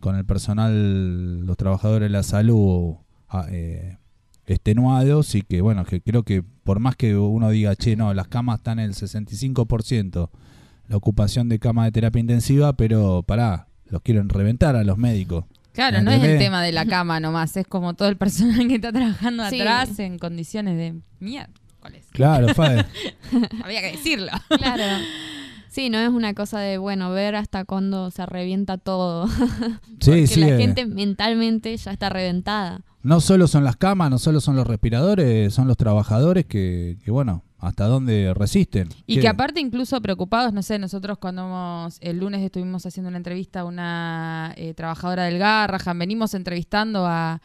[0.00, 2.96] con el personal, los trabajadores de la salud
[3.28, 3.98] ah, eh,
[4.46, 8.28] extenuados y que, bueno, que creo que por más que uno diga, che, no, las
[8.28, 10.30] camas están en el 65%,
[10.88, 15.44] la ocupación de cama de terapia intensiva, pero pará, los quieren reventar a los médicos.
[15.80, 18.74] Claro, no es el tema de la cama nomás, es como todo el personal que
[18.74, 19.60] está trabajando Sí.
[19.62, 22.04] atrás en condiciones de miércoles.
[22.12, 22.84] Claro, Fade.
[23.64, 24.30] Había que decirlo.
[24.58, 24.82] Claro.
[25.70, 29.28] Sí, no es una cosa de, bueno, ver hasta cuándo se revienta todo.
[30.00, 30.40] Sí, Porque sí.
[30.40, 30.58] la eh.
[30.58, 32.80] gente mentalmente ya está reventada.
[33.02, 37.10] No solo son las camas, no solo son los respiradores, son los trabajadores que, que
[37.12, 38.88] bueno, hasta dónde resisten.
[39.06, 39.20] Y ¿Qué?
[39.22, 43.60] que aparte incluso preocupados, no sé, nosotros cuando hemos- el lunes estuvimos haciendo una entrevista
[43.60, 47.40] a una eh, trabajadora del Garrahan, venimos entrevistando a,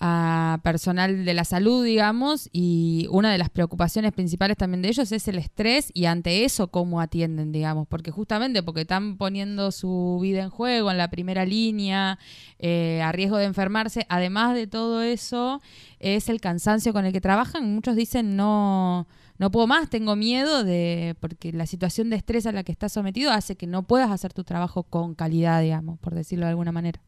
[0.00, 5.12] a personal de la salud, digamos, y una de las preocupaciones principales también de ellos
[5.12, 10.18] es el estrés y ante eso cómo atienden, digamos, porque justamente porque están poniendo su
[10.20, 12.18] vida en juego en la primera línea,
[12.58, 15.62] eh, a riesgo de enfermarse, además de todo eso,
[16.00, 17.72] es el cansancio con el que trabajan.
[17.72, 19.06] Muchos dicen no,
[19.38, 22.92] no puedo más, tengo miedo de, porque la situación de estrés a la que estás
[22.92, 26.72] sometido hace que no puedas hacer tu trabajo con calidad, digamos, por decirlo de alguna
[26.72, 27.00] manera.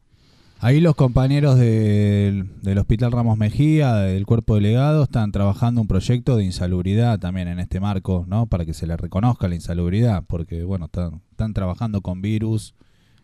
[0.59, 6.35] Ahí los compañeros del, del Hospital Ramos Mejía, del cuerpo delegado, están trabajando un proyecto
[6.35, 8.47] de insalubridad también en este marco, ¿no?
[8.47, 12.73] Para que se les reconozca la insalubridad, porque, bueno, están, están trabajando con virus,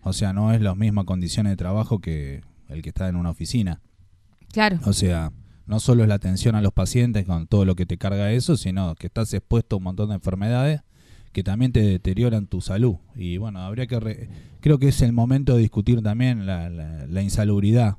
[0.04, 3.32] o sea, no es las mismas condiciones de trabajo que el que está en una
[3.32, 3.82] oficina.
[4.52, 4.80] Claro.
[4.86, 5.32] O sea,
[5.66, 8.58] no solo es la atención a los pacientes con todo lo que te carga eso,
[8.58, 10.82] sino que estás expuesto a un montón de enfermedades
[11.32, 12.96] que también te deterioran tu salud.
[13.16, 14.00] Y bueno, habría que...
[14.00, 17.96] re- creo que es el momento de discutir también la, la- la insalubridad,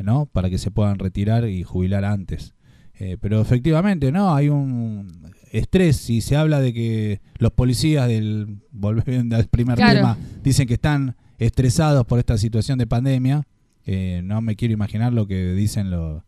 [0.00, 0.26] ¿no?
[0.26, 2.52] Para que se puedan retirar y jubilar antes.
[2.98, 4.34] Eh, pero efectivamente, ¿no?
[4.34, 8.58] Hay un estrés y se habla de que los policías del...
[8.72, 9.94] Volviendo al primer Claro.
[10.00, 13.46] tema, dicen que están estresados por esta situación de pandemia.
[13.86, 16.22] Eh, no me quiero imaginar lo que dicen los,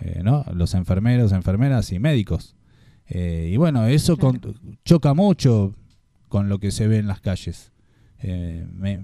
[0.00, 0.44] eh, ¿no?
[0.54, 2.54] los enfermeros, enfermeras y médicos.
[3.06, 4.40] Eh, y bueno, eso con-
[4.84, 5.74] choca mucho
[6.28, 7.72] con lo que se ve en las calles.
[8.20, 9.02] Eh, me-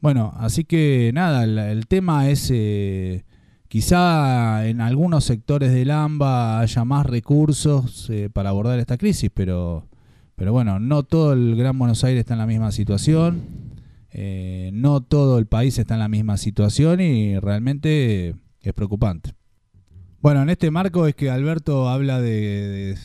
[0.00, 2.50] bueno, así que nada, el, el tema es
[3.68, 9.86] quizá en algunos sectores del AMBA haya más recursos para abordar esta crisis, pero,
[10.36, 13.42] pero bueno, no todo el Gran Buenos Aires está en la misma situación,
[14.72, 19.34] no todo el país está en la misma situación y realmente es preocupante.
[20.22, 22.98] Bueno, en este marco es que Alberto habla de, de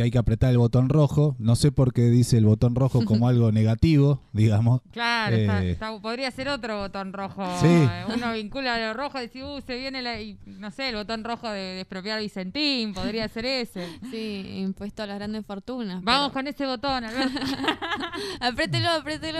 [0.00, 1.36] que hay que apretar el botón rojo.
[1.38, 4.80] No sé por qué dice el botón rojo como algo negativo, digamos.
[4.92, 7.44] Claro, Eh, está- está- podría ser otro botón rojo.
[7.60, 7.86] Sí.
[8.14, 11.22] Uno vincula lo rojo y dice, uh, se viene, la, y, no sé, el botón
[11.22, 13.86] rojo de, de expropiar Vicentín, podría ser ese.
[14.10, 16.02] Sí, impuesto a las grandes fortunas.
[16.02, 17.38] Vamos con ese botón, Alberto.
[18.40, 19.38] Aprételo, aprételo.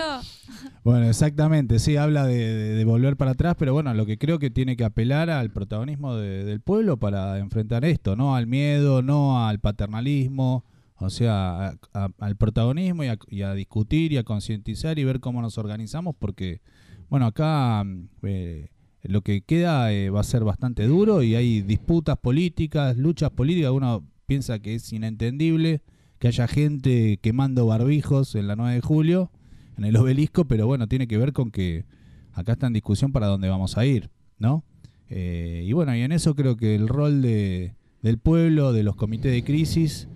[0.83, 4.39] Bueno, exactamente, sí, habla de, de- de volver para atrás, pero bueno, lo que creo
[4.39, 9.01] que tiene que apelar al protagonismo de- del pueblo para enfrentar esto, no al miedo,
[9.01, 10.50] no al paternalismo,
[11.01, 15.19] o sea, a- al protagonismo y a, y a discutir y a concientizar y ver
[15.19, 16.61] cómo nos organizamos, porque,
[17.09, 18.69] bueno, acá mm, eh,
[19.03, 23.71] lo que queda eh, va a ser bastante duro y hay disputas políticas, luchas políticas,
[23.71, 25.81] uno piensa que es inentendible
[26.19, 29.31] que haya gente quemando barbijos en la 9 de julio
[29.77, 31.85] en el obelisco, pero bueno, tiene que ver con que
[32.33, 34.63] acá está en discusión para dónde vamos a ir, ¿no?
[35.09, 38.95] Eh, y bueno, y en eso creo que el rol de, del pueblo, de los
[38.95, 40.07] comités de crisis,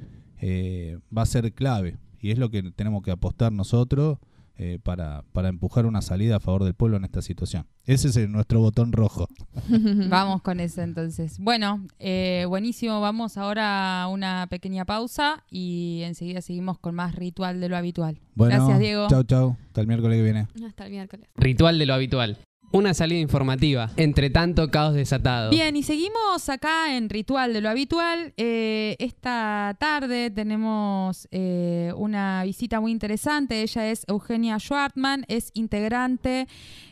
[0.48, 1.98] eh, va a ser clave.
[2.20, 4.20] Y es lo que tenemos que apostar nosotros
[4.58, 7.66] eh, para, para empujar una salida a favor del pueblo en esta situación.
[7.84, 9.28] Ese es el- nuestro botón rojo.
[10.10, 11.40] Vamos con eso entonces.
[11.40, 13.02] Bueno, eh, buenísimo.
[13.02, 18.20] Vamos ahora a una pequeña pausa y enseguida seguimos con más ritual de lo habitual.
[18.36, 19.08] Bueno, Gracias, Diego.
[19.10, 19.58] Chau, chau.
[19.68, 20.48] Hasta el miércoles que viene.
[20.66, 21.28] Hasta el miércoles.
[21.36, 22.38] Ritual de lo habitual.
[22.76, 23.90] Una salida informativa.
[23.96, 25.50] Entre tanto caos desatado.
[25.50, 28.34] Bien, y seguimos acá en Ritual de lo Habitual.
[28.36, 33.62] Eh, esta tarde tenemos eh, una visita muy interesante.
[33.62, 36.50] Ella es Eugenia Schwartman, es integrante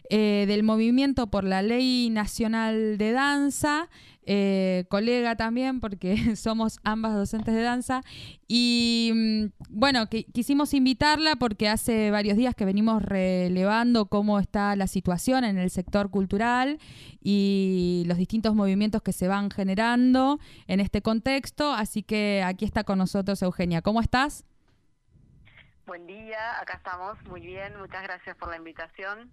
[0.10, 3.90] eh, del Movimiento por la Ley Nacional de Danza,
[4.26, 8.02] eh, colega también, porque somos ambas docentes de danza.
[8.48, 14.76] Y mm, bueno, que, quisimos invitarla porque hace varios días que venimos relevando cómo está
[14.76, 16.80] la situación en el sector cultural
[17.22, 21.72] y los distintos movimientos que se van generando en este contexto.
[21.72, 23.82] Así que aquí está con nosotros Eugenia.
[23.82, 24.46] ¿Cómo estás?
[25.86, 29.30] Buen día, acá estamos, muy bien, muchas gracias por la invitación.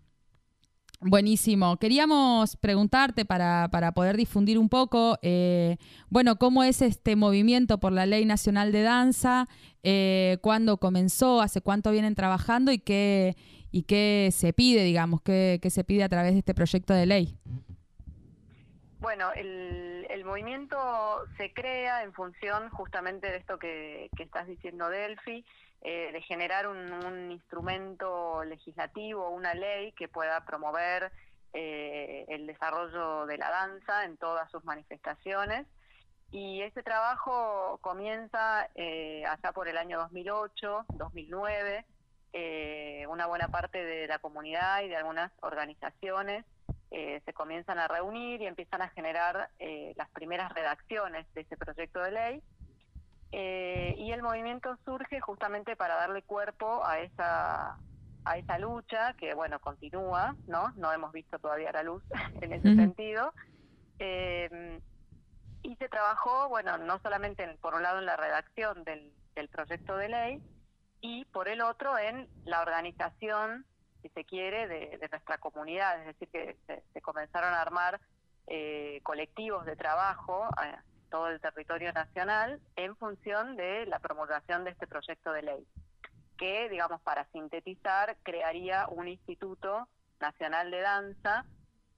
[1.03, 1.79] Buenísimo.
[1.79, 5.79] Queríamos preguntarte para, para poder difundir un poco, eh,
[6.11, 9.49] bueno, cómo es este movimiento por la Ley Nacional de Danza,
[9.83, 13.35] eh, cuándo comenzó, hace cuánto vienen trabajando y qué,
[13.71, 17.07] y qué se pide, digamos, qué, qué se pide a través de este proyecto de
[17.07, 17.35] ley.
[18.99, 20.77] Bueno, el, el movimiento
[21.39, 25.47] se crea en función justamente de esto que, que estás diciendo, Delphi,
[25.83, 31.11] eh, de generar un, un instrumento legislativo, una ley que pueda promover
[31.53, 35.66] eh, el desarrollo de la danza en todas sus manifestaciones.
[36.33, 41.85] Y este trabajo comienza eh, allá por el año 2008, 2009.
[42.33, 46.45] Eh, una buena parte de la comunidad y de algunas organizaciones
[46.93, 51.57] eh, se comienzan a reunir y empiezan a generar eh, las primeras redacciones de ese
[51.57, 52.43] proyecto de ley.
[53.33, 57.79] Eh, y el movimiento surge justamente para darle cuerpo a esa,
[58.25, 60.73] a esa lucha que, bueno, continúa, ¿no?
[60.77, 62.03] No hemos visto todavía la luz
[62.40, 63.33] en ese sentido.
[63.99, 64.81] Eh,
[65.62, 69.49] y se trabajó, bueno, no solamente en- por un lado en la redacción del, del
[69.49, 70.43] proyecto de ley
[71.03, 73.66] y por el otro en la organización,
[74.03, 76.01] si se quiere, de, de nuestra comunidad.
[76.01, 78.01] Es decir, que se, se comenzaron a armar
[78.47, 84.70] eh, colectivos de trabajo a todo el territorio nacional en función de la promulgación de
[84.70, 85.66] este proyecto de ley,
[86.38, 89.88] que, digamos, para sintetizar, crearía un instituto
[90.20, 91.44] nacional de danza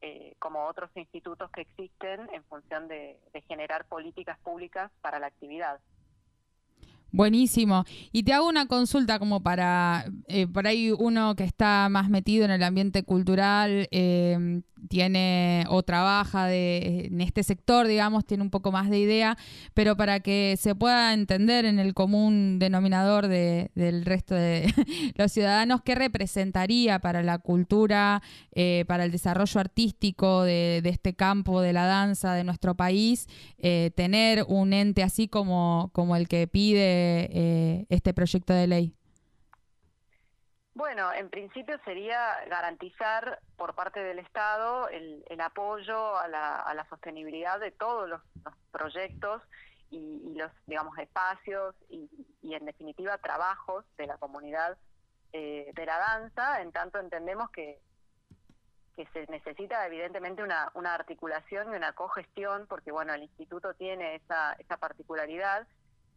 [0.00, 5.28] eh, como otros institutos que existen en función de, de generar políticas públicas para la
[5.28, 5.80] actividad.
[7.14, 7.84] Buenísimo.
[8.10, 12.46] Y te hago una consulta como para, eh, por ahí uno que está más metido
[12.46, 18.50] en el ambiente cultural, eh, tiene o trabaja de, en este sector, digamos, tiene un
[18.50, 19.38] poco más de idea,
[19.74, 24.72] pero para que se pueda entender en el común denominador de- del resto de
[25.16, 28.22] los ciudadanos, ¿qué representaría para la cultura,
[28.52, 33.28] eh, para el desarrollo artístico de, de este campo de la danza de nuestro país,
[33.58, 38.94] eh, tener un ente así como, como el que pide eh, este proyecto de ley?
[40.74, 47.72] Bueno, en principio sería garantizar por parte del Estado el, apoyo a la, sostenibilidad de
[47.72, 48.22] todos los,
[48.70, 49.42] proyectos
[49.90, 52.08] y, los, digamos, espacios y,
[52.40, 54.78] y, en definitiva, trabajos de la comunidad
[55.34, 57.78] eh, de la danza, en tanto entendemos que,
[58.94, 64.16] que se necesita evidentemente una, una articulación y una cogestión, porque bueno, el instituto tiene
[64.16, 65.66] esa, esa particularidad,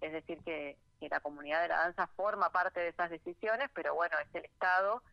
[0.02, 0.78] es decir, que,
[1.08, 5.04] la comunidad de la danza forma parte de esas decisiones, pero bueno, es el Estado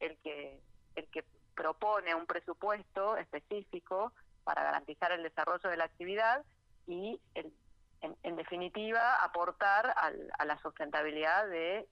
[0.00, 0.60] el que,
[0.96, 6.44] el que propone un presupuesto específico para garantizar el desarrollo de la actividad
[6.88, 7.52] y, el,
[8.00, 11.88] en, definitiva, aportar al, a la sustentabilidad de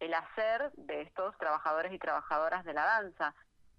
[0.00, 3.34] el hacer de estos trabajadores y trabajadoras de la danza,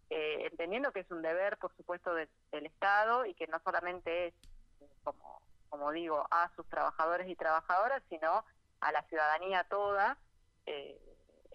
[0.09, 4.27] eh, entendiendo que es un deber, por supuesto, de, del Estado y que no solamente
[4.27, 4.33] es,
[5.03, 8.45] como, como digo, a sus trabajadores y trabajadoras, sino
[8.81, 10.17] a la ciudadanía toda,
[10.65, 10.99] eh,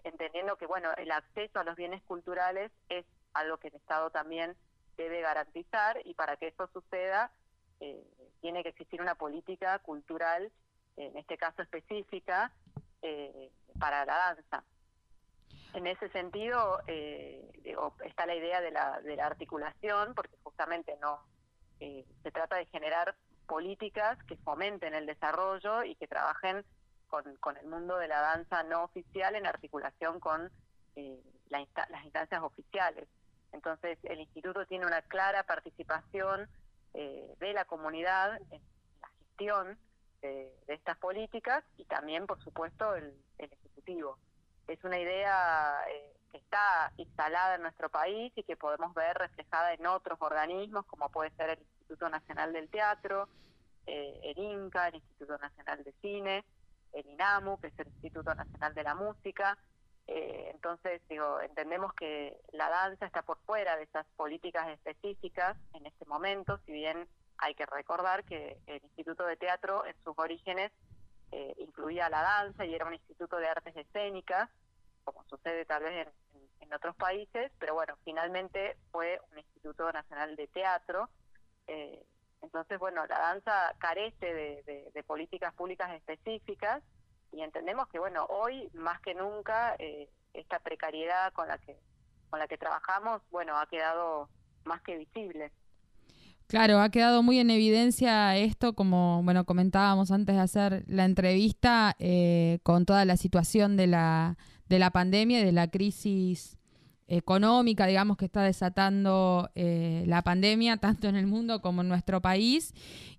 [0.03, 4.55] entendiendo que bueno el acceso a los bienes culturales es algo que el Estado también
[4.97, 7.31] debe garantizar y para que eso suceda
[7.79, 8.03] eh,
[8.41, 10.51] tiene que existir una política cultural,
[10.97, 12.51] en este caso específica,
[13.01, 14.63] eh, para la danza.
[15.73, 16.79] En ese sentido
[17.63, 21.23] digo, está la idea de la, de la articulación, porque justamente no
[21.79, 23.15] se trata de generar
[23.51, 26.63] políticas que fomenten el desarrollo y que trabajen
[27.09, 30.49] con, el mundo de la danza no oficial en articulación con
[30.95, 33.09] eh, la insta las instancias oficiales.
[33.51, 36.47] Entonces, el instituto tiene una clara participación
[36.93, 38.61] eh, de la comunidad en
[39.01, 39.77] la gestión
[40.21, 44.17] de, estas políticas y también, por supuesto, el, el ejecutivo.
[44.69, 49.73] Es una idea eh, que está instalada en nuestro país y que podemos ver reflejada
[49.73, 51.59] en otros organismos, como puede ser el
[51.91, 53.27] Instituto Nacional del Teatro,
[53.85, 56.45] eh, el INCA, el Instituto Nacional de Cine,
[56.93, 59.57] el INAMU, que es el Instituto Nacional de la Música.
[60.07, 65.85] Eh, entonces, digo, entendemos que la danza está por fuera de esas políticas específicas en
[65.85, 70.71] este momento, si bien hay que recordar que el Instituto de Teatro en sus orígenes
[71.33, 74.49] eh, incluía la danza y era un instituto de artes escénicas,
[75.03, 80.47] como sucede tal vez en, otros países, pero bueno, finalmente fue un Instituto Nacional de
[80.47, 81.09] Teatro.
[81.67, 82.03] Eh,
[82.41, 86.81] entonces, bueno, la danza carece de, de, políticas públicas específicas
[87.31, 91.77] y entendemos que, bueno, hoy más que nunca eh, esta precariedad con la que
[92.29, 94.29] con la que trabajamos, bueno, ha quedado
[94.63, 95.51] más que visible.
[96.47, 101.95] Claro, ha quedado muy en evidencia esto, como bueno comentábamos antes de hacer la entrevista,
[101.99, 106.57] eh, con toda la situación de la, de la pandemia y de la crisis
[107.07, 112.21] económica, digamos, que está desatando eh, la pandemia, tanto en el mundo como en nuestro
[112.21, 112.73] país,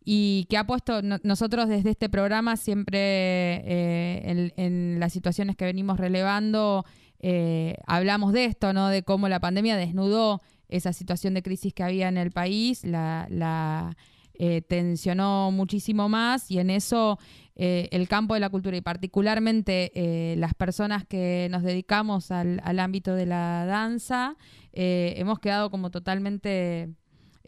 [0.05, 5.57] y que ha puesto, no, nosotros desde este programa siempre eh, en, en, las situaciones
[5.57, 6.85] que venimos relevando,
[7.21, 8.89] eh, hablamos de esto, ¿no?
[8.89, 13.27] De cómo la pandemia desnudó esa situación de crisis que había en el país, la,
[13.31, 13.97] la
[14.45, 17.17] eh, tensionó muchísimo más y en eso
[17.55, 22.61] eh, el campo de la cultura y particularmente eh, las personas que nos dedicamos al,
[22.65, 24.35] al ámbito de la danza
[24.73, 26.91] hemos quedado como totalmente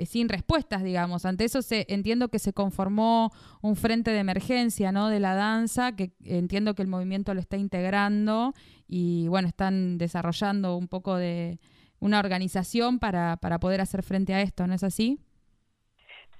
[0.06, 1.24] sin respuestas, digamos.
[1.24, 5.08] Ante eso se, entiendo que se conformó un frente de emergencia ¿no?
[5.08, 8.54] de la danza, que entiendo que el movimiento lo está integrando
[8.86, 11.58] y bueno, están desarrollando un poco de
[11.98, 15.18] una organización para, para poder hacer frente a esto, ¿no es así?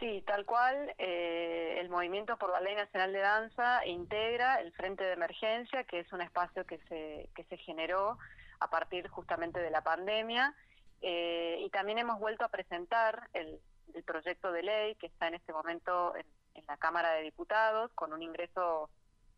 [0.04, 0.94] Sí, tal cual.
[0.98, 6.00] Eh, el Movimiento por la Ley Nacional de Danza integra el Frente de Emergencia, que
[6.00, 8.18] es un espacio que se, que se generó
[8.60, 10.54] a partir justamente de la pandemia.
[11.00, 13.58] Eh, y también hemos vuelto a presentar el,
[13.94, 17.90] el proyecto de ley que está en este momento en, en la Cámara de Diputados
[17.94, 18.90] con un ingreso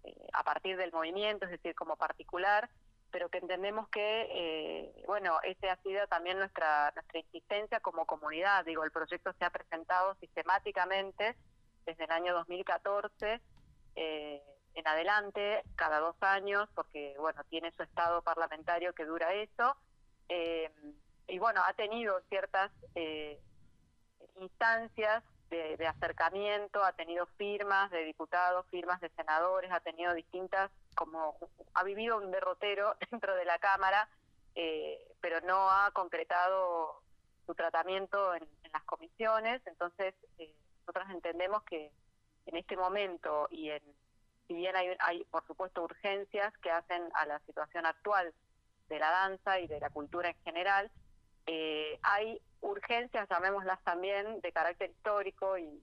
[0.02, 2.68] eh, a partir del movimiento, es decir, como particular,
[3.16, 8.62] pero que entendemos que, eh, bueno, esa ha sido también nuestra, nuestra insistencia como comunidad.
[8.66, 11.34] Digo, el proyecto se ha presentado sistemáticamente
[11.86, 13.40] desde el año 2014
[13.94, 14.42] eh,
[14.74, 19.78] en adelante, cada dos años, porque, bueno, tiene su estado parlamentario que dura eso.
[20.28, 20.70] Eh,
[21.26, 23.40] y, bueno, ha tenido ciertas eh,
[24.42, 30.70] instancias de, de acercamiento, ha tenido firmas de diputados, firmas de senadores, ha tenido distintas,
[30.94, 31.36] como
[31.74, 34.08] ha vivido un derrotero dentro de la Cámara,
[34.54, 37.02] eh, pero no ha concretado
[37.46, 39.62] su tratamiento en, las comisiones.
[39.66, 41.90] Entonces, eh, nosotros entendemos que
[42.46, 43.82] en este momento y en
[44.46, 48.32] si bien hay, hay por supuesto urgencias que hacen a la situación actual
[48.88, 50.90] de la danza y de la cultura en general,
[51.46, 55.82] eh, hay urgencias, llamémoslas también, de carácter histórico y,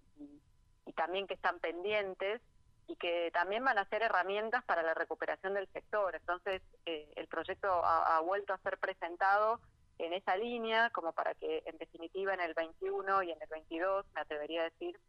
[0.95, 2.41] también que están pendientes
[2.87, 6.13] y que también van a ser herramientas para la recuperación del sector.
[6.15, 9.59] Entonces, eh, el proyecto ha, ha, vuelto a ser presentado
[9.97, 14.05] en esa línea, como para que, en definitiva, en el 21 y en el 22,
[14.13, 14.99] me atrevería a decir,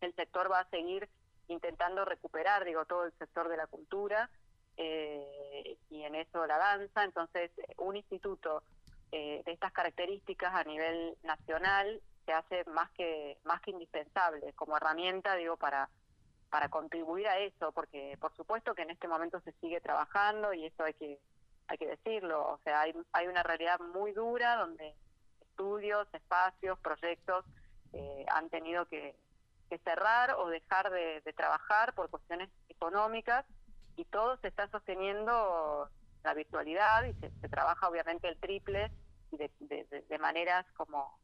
[0.00, 1.08] el sector va a seguir
[1.48, 4.30] intentando recuperar, digo, todo el sector de la cultura
[4.76, 7.04] eh, y en eso la danza.
[7.04, 8.62] Entonces, un instituto
[9.12, 14.52] eh, de estas características a nivel nacional se hace más que más que indispensable.
[14.54, 15.88] Como herramienta, digo, para
[16.50, 20.66] para contribuir a eso, porque por supuesto que en este momento se sigue trabajando y
[20.66, 21.18] eso hay que
[21.68, 24.94] hay que decirlo, o sea, hay hay una realidad muy dura donde
[25.40, 27.44] estudios, espacios, proyectos
[27.92, 29.14] eh, han tenido que,
[29.84, 33.46] cerrar o dejar de, trabajar por cuestiones económicas
[33.94, 35.88] y todo se está sosteniendo
[36.24, 38.90] la virtualidad y se, trabaja obviamente el triple
[39.36, 41.18] de, de, de maneras como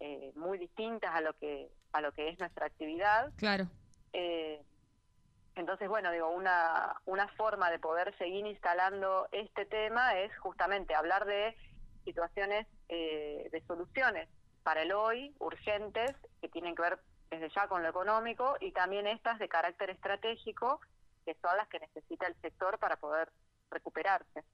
[0.00, 3.32] eh, muy distintas a lo que a lo que es nuestra actividad.
[3.36, 3.66] Claro.
[4.12, 4.62] Eh,
[5.54, 11.24] entonces, bueno, digo, una, una forma de poder seguir instalando este tema es justamente hablar
[11.24, 11.56] de
[12.04, 14.28] situaciones eh, de soluciones
[14.62, 17.00] para el hoy, urgentes, que tienen que ver
[17.30, 20.80] desde ya con lo económico, y también estas de carácter estratégico,
[21.24, 23.30] que son las que necesita el sector para poder
[23.70, 24.44] recuperarse.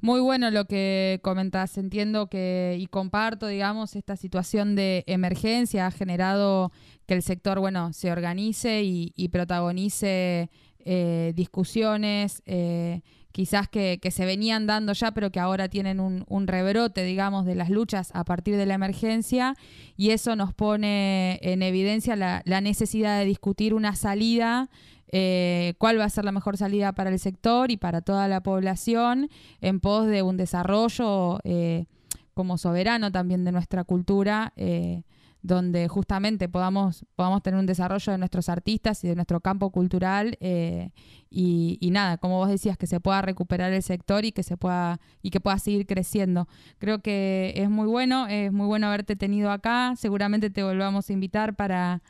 [0.00, 1.78] Muy bueno lo que comentás.
[1.78, 6.70] Entiendo que y comparto, digamos, esta situación de emergencia ha generado
[7.06, 10.50] que el sector, bueno, se organice y, protagonice
[10.84, 13.00] eh, discusiones, eh,
[13.32, 17.44] quizás que, que, se venían dando ya, pero que ahora tienen un, un, rebrote, digamos,
[17.46, 19.56] de las luchas a partir de la emergencia,
[19.96, 24.68] y eso nos pone en evidencia la, la necesidad de discutir una salida
[25.08, 28.42] eh, cuál va a ser la mejor salida para el sector y para toda la
[28.42, 29.28] población
[29.60, 31.86] en pos de un desarrollo eh,
[32.34, 35.02] como soberano también de nuestra cultura, eh,
[35.42, 40.36] donde justamente podamos, podamos tener un desarrollo de nuestros artistas y de nuestro campo cultural
[40.40, 44.56] y, y, nada, como vos decías, que se pueda recuperar el sector y que se
[44.56, 46.48] pueda y que pueda seguir creciendo.
[46.78, 51.12] Creo que es muy bueno, es muy bueno haberte tenido acá, seguramente te volvamos a
[51.12, 52.02] invitar para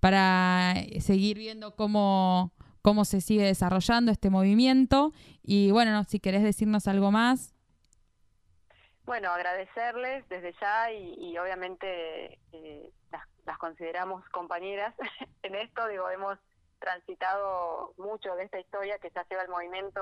[0.00, 5.12] para seguir viendo cómo, cómo se sigue desarrollando este movimiento.
[5.42, 7.54] Y bueno, no, si querés decirnos algo más.
[9.04, 14.94] Bueno, agradecerles desde ya y, obviamente eh, las, consideramos compañeras
[15.42, 15.86] en esto.
[15.88, 16.38] Digo, hemos
[16.78, 20.00] transitado mucho de esta historia que ya lleva el movimiento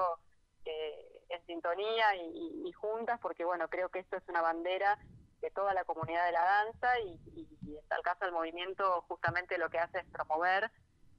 [0.65, 4.99] eh, en sintonía y, y juntas, porque bueno, creo que esto es una bandera
[5.41, 9.59] de toda la comunidad de la danza y, y, en tal caso el movimiento justamente
[9.59, 10.71] lo que hace es promover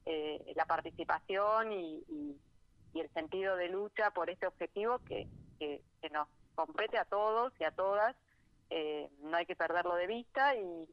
[0.06, 2.40] eh, la participación y, y,
[3.00, 7.72] el sentido de lucha por este objetivo que, que, nos compete a todos y a
[7.72, 8.16] todas.
[8.72, 10.90] Eh, no hay que perderlo de vista y,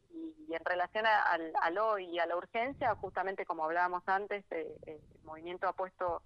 [0.49, 4.77] en relación a, al, al, hoy y a la urgencia, justamente como hablábamos antes, eh,
[4.87, 6.23] el movimiento ha puesto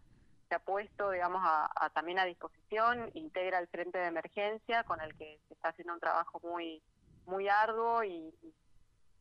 [0.50, 5.16] se ha puesto, digamos, a, también a disposición, integra el frente de emergencia con el
[5.16, 6.82] que se está haciendo un trabajo muy
[7.26, 8.34] muy arduo y,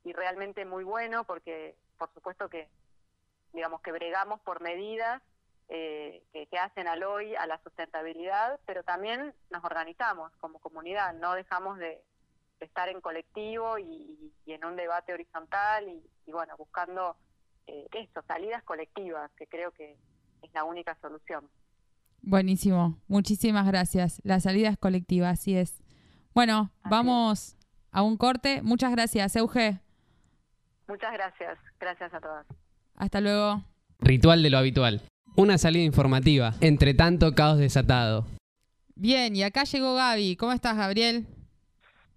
[0.04, 2.68] y realmente muy bueno porque, por supuesto que,
[3.54, 5.22] digamos, que bregamos por medidas
[5.68, 11.14] eh, que, que, hacen al hoy a la sustentabilidad, pero también nos organizamos como comunidad,
[11.14, 12.02] no dejamos de,
[12.60, 17.16] de estar en colectivo y, y, en un debate horizontal y, y bueno, buscando
[17.68, 19.96] eh, eso, salidas colectivas, que creo que
[20.42, 21.48] es la única solución.
[22.22, 24.22] Buenísimo, muchísimas gracias.
[24.24, 25.82] La salida es colectiva, así es.
[26.34, 27.58] Bueno, así vamos es.
[27.92, 28.62] a un corte.
[28.62, 29.80] Muchas gracias, Euge.
[30.88, 32.46] Muchas gracias, gracias a todas.
[32.96, 33.64] Hasta luego.
[34.00, 35.02] Ritual de lo habitual.
[35.36, 38.26] Una salida informativa, entre tanto caos desatado.
[38.96, 40.36] Bien, y acá llegó Gaby.
[40.36, 41.26] ¿Cómo estás, Gabriel?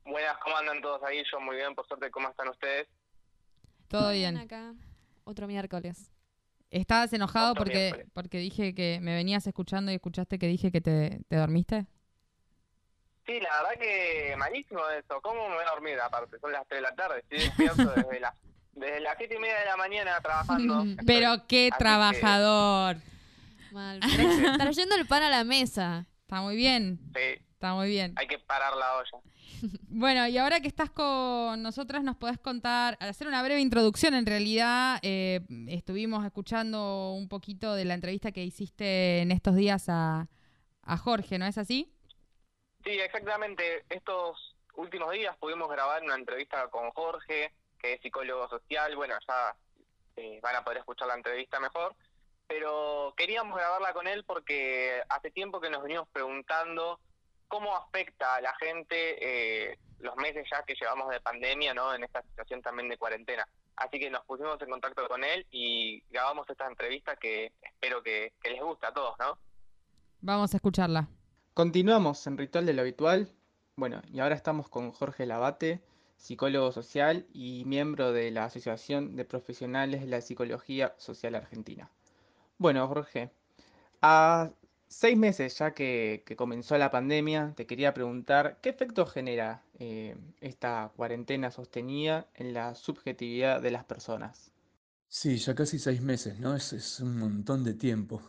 [0.05, 1.23] Buenas, ¿cómo andan todos ahí?
[1.31, 2.89] Yo muy bien, por suerte, ¿cómo están ustedes?
[3.89, 4.37] Todo bien.
[4.37, 4.75] acá.
[5.25, 6.12] Otro miércoles.
[6.73, 11.21] ¿Estabas enojado porque, porque dije que me venías escuchando y escuchaste que dije que te,
[11.29, 11.87] te dormiste?
[13.27, 15.21] Sí, la verdad que malísimo eso.
[15.21, 16.39] ¿Cómo me voy a dormir aparte?
[16.41, 17.19] Son las 3 de la tarde.
[17.21, 18.35] Estoy despierto desde las
[18.73, 20.85] desde las 7 y media de la mañana trabajando.
[21.07, 22.97] Pero qué Así que- trabajador.
[23.71, 24.01] Mal.
[24.01, 26.07] Tra- Trayendo el pan a la mesa.
[26.23, 28.15] Está muy bien, Sí, está muy bien.
[28.17, 29.11] hay que parar la olla.
[29.89, 34.27] Bueno, y ahora que estás con nosotras, nos podés contar, hacer una breve introducción, en
[34.27, 40.29] realidad eh, estuvimos escuchando un poquito de la entrevista que hiciste en estos días a,
[40.83, 41.93] a Jorge, ¿no es así?
[42.85, 43.85] Sí, exactamente.
[43.89, 48.95] Estos últimos días pudimos grabar una entrevista con Jorge, que es psicólogo social.
[48.97, 49.55] Bueno, ya
[50.17, 51.95] eh, van a poder escuchar la entrevista mejor.
[52.49, 56.99] Pero queríamos grabarla con él porque hace tiempo que nos venimos preguntando
[57.53, 61.95] cómo afecta a la gente eh, los meses ya que llevamos de pandemia, ¿no?
[61.95, 63.47] En esta situación también de cuarentena.
[63.77, 68.33] Así que nos pusimos en contacto con él y grabamos esta entrevista que espero que,
[68.43, 69.37] que les guste a todos, ¿no?
[70.23, 71.09] Vamos a escucharla.
[71.53, 73.29] Continuamos en Ritual de lo Habitual.
[73.77, 75.83] Bueno, y ahora estamos con Jorge Labate,
[76.17, 81.91] psicólogo social y miembro de la Asociación de Profesionales de la Psicología Social Argentina.
[82.57, 83.31] Bueno, Jorge,
[84.01, 84.53] a
[84.93, 90.93] seis meses ya que, comenzó la pandemia, te quería preguntar, ¿qué efecto genera eh, esta
[90.95, 94.53] cuarentena sostenida en la subjetividad de las personas?
[95.09, 96.55] Sí, ya casi seis meses, ¿no?
[96.55, 98.23] Es, un montón de tiempo.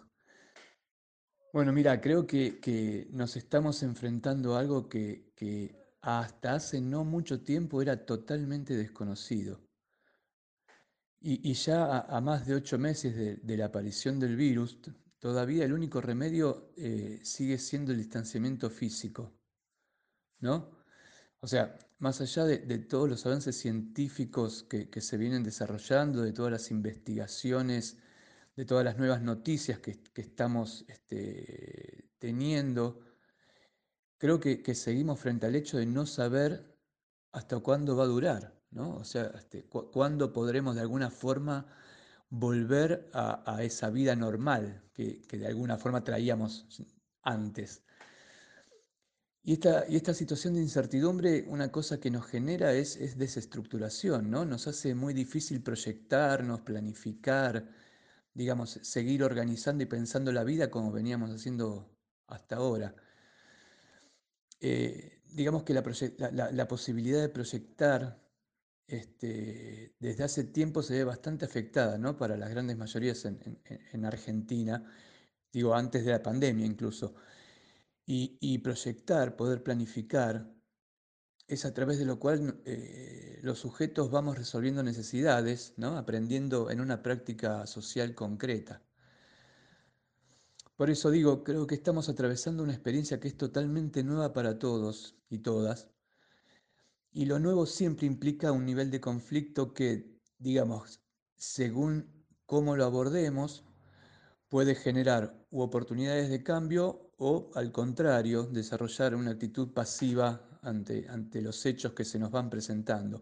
[1.52, 5.32] Bueno, mira, creo que, nos estamos enfrentando a algo que,
[6.02, 9.62] hasta hace no mucho tiempo era totalmente desconocido.
[11.22, 14.78] Y, ya a, más de ocho meses de, la aparición del virus,
[15.24, 19.32] todavía el único remedio eh, sigue siendo el distanciamiento físico,
[20.42, 20.84] ¿no?
[21.40, 26.52] O sea, más allá de, todos los avances científicos que, se vienen desarrollando, de todas
[26.52, 28.00] las investigaciones,
[28.58, 33.00] de todas las nuevas noticias que, estamos este, teniendo,
[34.18, 36.78] creo que, seguimos frente al hecho de no saber
[37.32, 38.98] hasta cuándo va a durar, ¿no?
[38.98, 41.66] O sea, este, cu- cuándo podremos de alguna forma
[42.34, 46.68] volver a, esa vida normal que, de alguna forma traíamos
[47.22, 47.84] antes.
[49.44, 54.32] Y esta, y esta situación de incertidumbre, una cosa que nos genera es, es desestructuración,
[54.32, 54.46] ¿no?
[54.46, 57.70] Nos hace muy difícil proyectarnos, planificar,
[58.34, 62.96] digamos, seguir organizando y pensando la vida como veníamos haciendo hasta ahora.
[64.60, 68.23] Eh, digamos que la posibilidad de proyectar
[68.88, 72.18] este, desde hace tiempo se ve bastante afectada, ¿no?
[72.18, 74.86] Para las grandes mayorías en, en- en- en Argentina,
[75.54, 77.16] digo, antes de la pandemia incluso.
[78.06, 80.54] Y, y proyectar, poder planificar,
[81.48, 85.98] es a través de lo cual eh, los sujetos vamos resolviendo necesidades, ¿no?
[85.98, 88.82] Aprendiendo en una práctica social concreta.
[90.76, 95.16] Por eso digo, creo que estamos atravesando una experiencia que es totalmente nueva para todos
[95.28, 95.90] y todas.
[97.14, 101.00] Y lo nuevo siempre implica un nivel de conflicto que, digamos,
[101.36, 103.64] según cómo lo abordemos,
[104.50, 111.42] puede generar u oportunidades de cambio o, al contrario, desarrollar una actitud pasiva ante, ante
[111.42, 113.22] los hechos que se nos van presentando.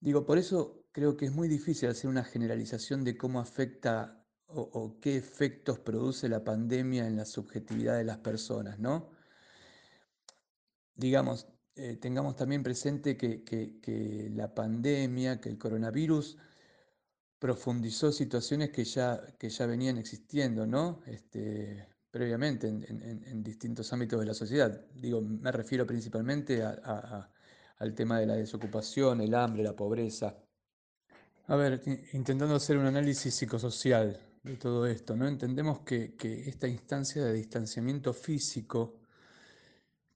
[0.00, 4.62] Digo, por eso creo que es muy difícil hacer una generalización de cómo afecta o,
[4.62, 9.10] o qué efectos produce la pandemia en la subjetividad de las personas, ¿no?
[10.94, 11.46] Digamos,
[11.76, 16.36] eh, tengamos también presente que, que- la pandemia, que el coronavirus
[17.38, 21.00] profundizó situaciones que ya, que ya venían existiendo, ¿no?
[21.06, 24.86] Este, previamente en, distintos ámbitos de la sociedad.
[24.94, 30.34] Digo, me refiero principalmente al tema de la desocupación, el hambre, la pobreza.
[31.48, 35.28] A ver, intentando hacer un análisis psicosocial de todo esto, ¿no?
[35.28, 39.00] Entendemos que, que esta instancia de distanciamiento físico,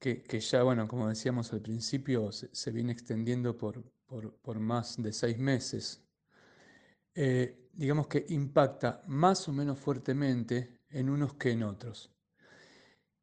[0.01, 5.13] que, ya, bueno, como decíamos al principio, se, viene extendiendo por, por- por más de
[5.13, 6.03] seis meses,
[7.15, 12.11] eh, digamos que impacta más o menos fuertemente en unos que en otros.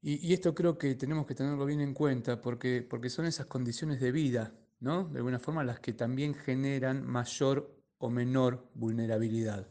[0.01, 3.47] Y, y esto creo que tenemos que tenerlo bien en cuenta porque, porque son esas
[3.47, 5.05] condiciones de vida, ¿no?
[5.05, 9.67] De alguna forma las que también generan mayor o menor vulnerabilidad.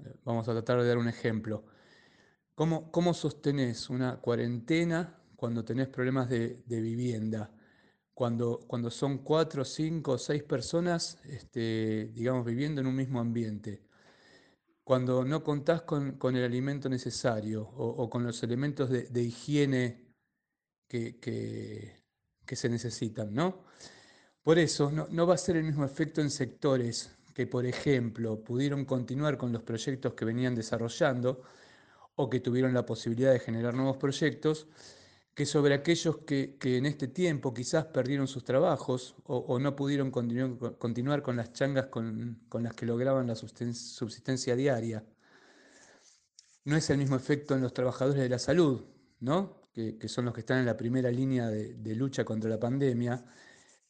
[0.00, 1.64] Eh, Vamos a tratar de dar un ejemplo.
[2.56, 7.50] ¿Cómo, cómo sostenés una cuarentena cuando tenés problemas de, de vivienda?
[8.14, 13.82] Cuando, cuando son cuatro, cinco, seis personas, este, digamos, viviendo en un mismo ambiente.
[14.84, 19.22] Cuando no contás con, con el alimento necesario o, o con los elementos de, de
[19.24, 20.14] higiene
[20.88, 22.02] que, que-
[22.46, 23.64] que se necesitan, ¿no?
[24.42, 28.44] Por eso no, no va a ser el mismo efecto en sectores que, por ejemplo,
[28.44, 31.42] pudieron continuar con los proyectos que venían desarrollando
[32.16, 34.68] o que tuvieron la posibilidad de generar nuevos proyectos,
[35.34, 40.10] que sobre aquellos que, que en este tiempo quizás perdieron sus trabajos o, no pudieron
[40.10, 45.04] continuar, continuar, con las changas con, con las que lograban la subsistencia diaria.
[46.64, 48.84] No es el mismo efecto en los trabajadores de la salud,
[49.20, 49.62] ¿no?
[49.72, 52.60] que, que son los que están en la primera línea de, de lucha contra la
[52.60, 53.24] pandemia,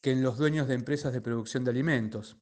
[0.01, 2.37] que en los dueños de empresas de producción de alimentos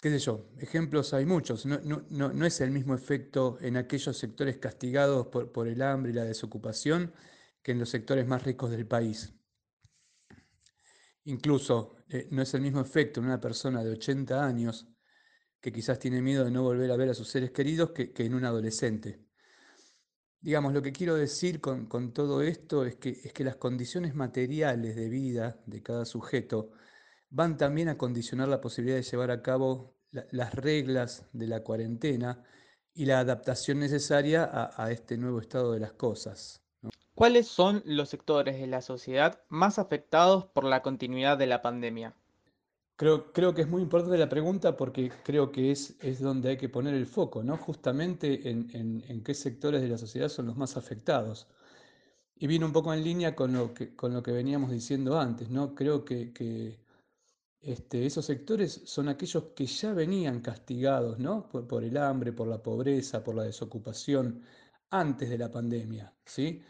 [0.00, 1.66] qué sé yo, ejemplos hay muchos.
[1.66, 5.82] No, no, no, no, es el mismo efecto en aquellos sectores castigados por, por, el
[5.82, 7.12] hambre y la desocupación
[7.66, 9.34] que en los sectores más ricos del país.
[11.24, 14.86] Incluso eh, no es el mismo efecto en una persona de 80 años
[15.60, 18.34] que quizás tiene miedo de no volver a ver a sus seres queridos que, en
[18.34, 19.26] un adolescente.
[20.40, 24.94] Digamos, lo que quiero decir con, todo esto es que, es que las condiciones materiales
[24.94, 26.70] de vida de cada sujeto
[27.30, 31.64] van también a condicionar la posibilidad de llevar a cabo la, las reglas de la
[31.64, 32.44] cuarentena
[32.94, 36.62] y la adaptación necesaria a este nuevo estado de las cosas.
[37.16, 42.14] ¿Cuáles son los sectores de la sociedad más afectados por la continuidad de la pandemia?
[42.96, 46.56] Creo, creo que es muy importante la pregunta porque creo que es, es donde hay
[46.58, 47.56] que poner el foco, ¿no?
[47.56, 51.46] Justamente en, en, en qué sectores de la sociedad son los más afectados.
[52.34, 55.48] Y viene un poco en línea con lo que, con lo que veníamos diciendo antes,
[55.48, 55.74] ¿no?
[55.74, 56.78] Creo que, que
[57.62, 61.48] este, esos sectores son aquellos que ya venían castigados ¿no?
[61.48, 64.42] por, por, el hambre, por la pobreza, por la desocupación
[64.90, 66.12] antes de la pandemia.
[66.26, 66.62] ¿sí?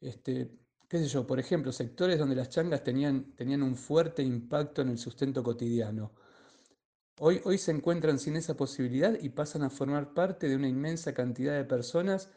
[0.00, 0.50] Este,
[0.88, 4.90] qué sé yo, por ejemplo, sectores donde las changas tenían, tenían un fuerte impacto en
[4.90, 6.12] el sustento cotidiano.
[7.20, 11.12] Hoy, hoy se encuentran sin esa posibilidad y pasan a formar parte de una inmensa
[11.12, 12.30] cantidad de personas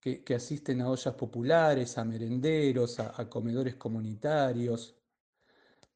[0.00, 4.96] que, que asisten a ollas populares, a merenderos, a, comedores comunitarios.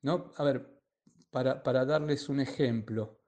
[0.03, 0.33] ¿no?
[0.37, 0.83] A ver,
[1.31, 3.23] para, para darles un ejemplo,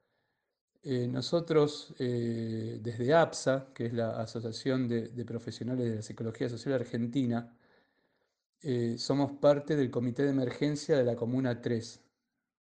[0.86, 6.74] eh, nosotros eh, desde APSA, que es la Asociación de, Profesionales de la Psicología Social
[6.74, 7.57] Argentina,
[8.64, 12.00] eh, somos parte del Comité de Emergencia de la Comuna 3,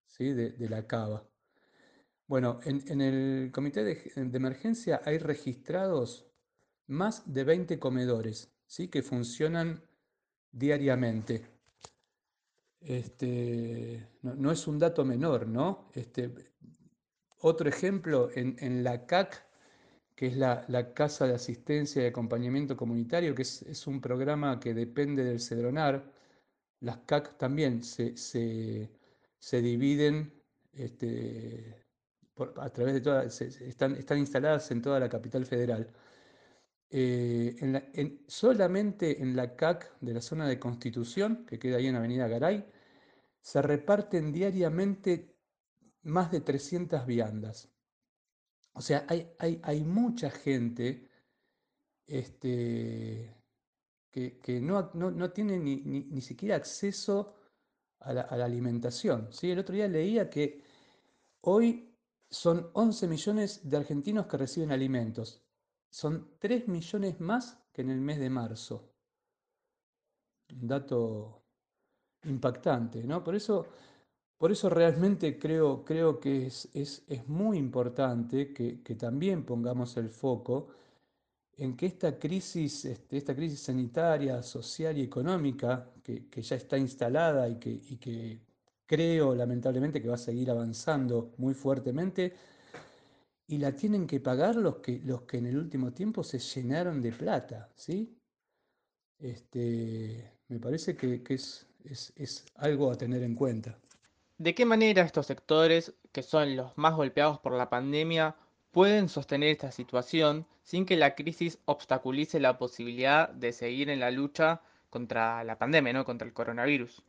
[0.06, 0.32] ¿sí?
[0.32, 1.28] de, la Cava.
[2.26, 6.26] Bueno, en, el Comité de, Emergencia hay registrados
[6.86, 8.88] más de 20 comedores ¿sí?
[8.88, 9.82] que funcionan
[10.50, 11.46] diariamente.
[12.80, 15.90] Este, no, es un dato menor, ¿no?
[15.92, 16.32] Este,
[17.40, 19.46] otro ejemplo, en, la CAC,
[20.20, 25.24] que es la, Casa de Asistencia y Acompañamiento Comunitario, que es, un programa que depende
[25.24, 26.12] del CEDRONAR,
[26.80, 28.90] las CAC también se,
[29.50, 30.30] dividen
[30.74, 31.86] este,
[32.36, 35.90] a través de todas, están, instaladas en toda la capital federal.
[36.90, 41.78] Eh, en la, en, solamente en la CAC de la zona de Constitución, que queda
[41.78, 42.66] ahí en Avenida Garay,
[43.40, 45.34] se reparten diariamente
[46.02, 47.70] más de 300 viandas.
[48.72, 51.08] O sea, hay, hay, hay mucha gente
[52.06, 53.36] este,
[54.10, 57.34] que, que no, no, no, tiene ni, ni, ni siquiera acceso
[58.00, 59.32] a la, a la, alimentación.
[59.32, 59.50] ¿sí?
[59.50, 60.62] El otro día leía que
[61.42, 61.94] hoy
[62.30, 65.42] son 11 millones de argentinos que reciben alimentos
[65.90, 68.94] son 3 millones más que en el mes de marzo.
[70.52, 71.42] Un dato
[72.24, 73.22] impactante, ¿no?
[73.22, 73.66] Por eso,
[74.40, 79.98] por eso realmente creo, creo que es, es, es muy importante que, que, también pongamos
[79.98, 80.68] el foco
[81.58, 86.78] en que esta crisis, este, esta crisis sanitaria, social y económica, que, que ya está
[86.78, 88.40] instalada y que, y que
[88.86, 92.32] creo lamentablemente que va a seguir avanzando muy fuertemente,
[93.46, 97.02] y la tienen que pagar los que, los que en el último tiempo se llenaron
[97.02, 98.16] de plata, ¿sí?
[99.18, 103.78] Este, me parece que, que es, es, es, algo a tener en cuenta.
[104.40, 108.36] ¿De qué manera estos sectores, que son los más golpeados por la pandemia,
[108.70, 114.10] pueden sostener esta situación sin que la crisis obstaculice la posibilidad de seguir en la
[114.10, 116.06] lucha contra la pandemia, ¿no?
[116.06, 117.02] contra el coronavirus?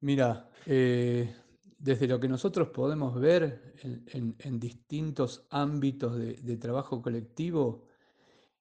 [0.00, 1.30] Mira, eh,
[1.76, 7.84] desde lo que nosotros podemos ver en, distintos ámbitos de, de, trabajo colectivo,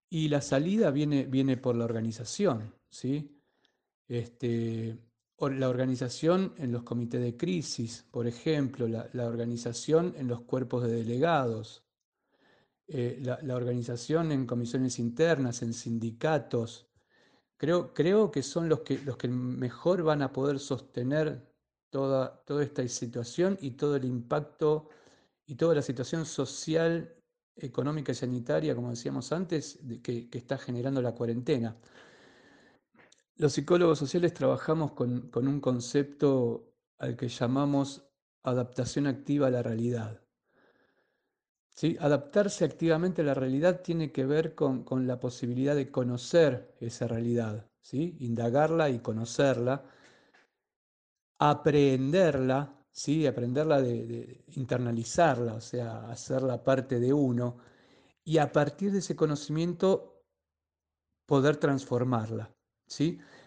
[0.09, 3.39] y la salida viene, viene por la organización, ¿sí?
[4.09, 4.97] Este,
[5.52, 10.91] la organización en los comités de crisis, por ejemplo, la, organización en los cuerpos de
[10.91, 11.84] delegados,
[12.88, 16.88] eh, la, la, organización en comisiones internas, en sindicatos.
[17.58, 21.54] Creo, creo que son los que, los que mejor van a poder sostener
[21.89, 24.89] toda, toda esta situación y todo el impacto
[25.46, 27.16] y toda la situación social,
[27.56, 31.78] económica y sanitaria, como decíamos antes, de, que, que, está generando la cuarentena.
[33.36, 38.08] Los psicólogos sociales trabajamos con, un concepto al que llamamos
[38.44, 40.22] adaptación activa a la realidad.
[42.00, 47.68] Adaptarse activamente a la realidad tiene que ver con, la posibilidad de conocer esa realidad,
[47.82, 48.16] ¿sí?
[48.20, 49.84] indagarla y conocerla,
[51.40, 53.26] aprenderla, ¿sí?
[53.26, 57.58] aprenderla de, de internalizarla, o sea, hacerla parte de uno,
[58.24, 60.24] y a partir de ese conocimiento
[61.26, 62.54] poder transformarla.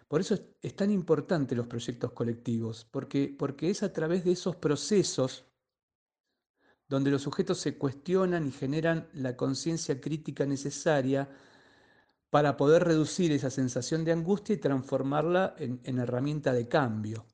[0.09, 4.33] Por eso es, es tan importante los proyectos colectivos, porque, porque es a través de
[4.33, 5.45] esos procesos
[6.89, 11.29] donde los sujetos se cuestionan y generan la conciencia crítica necesaria
[12.31, 17.27] para poder reducir esa sensación de angustia y transformarla en, en herramienta de cambio.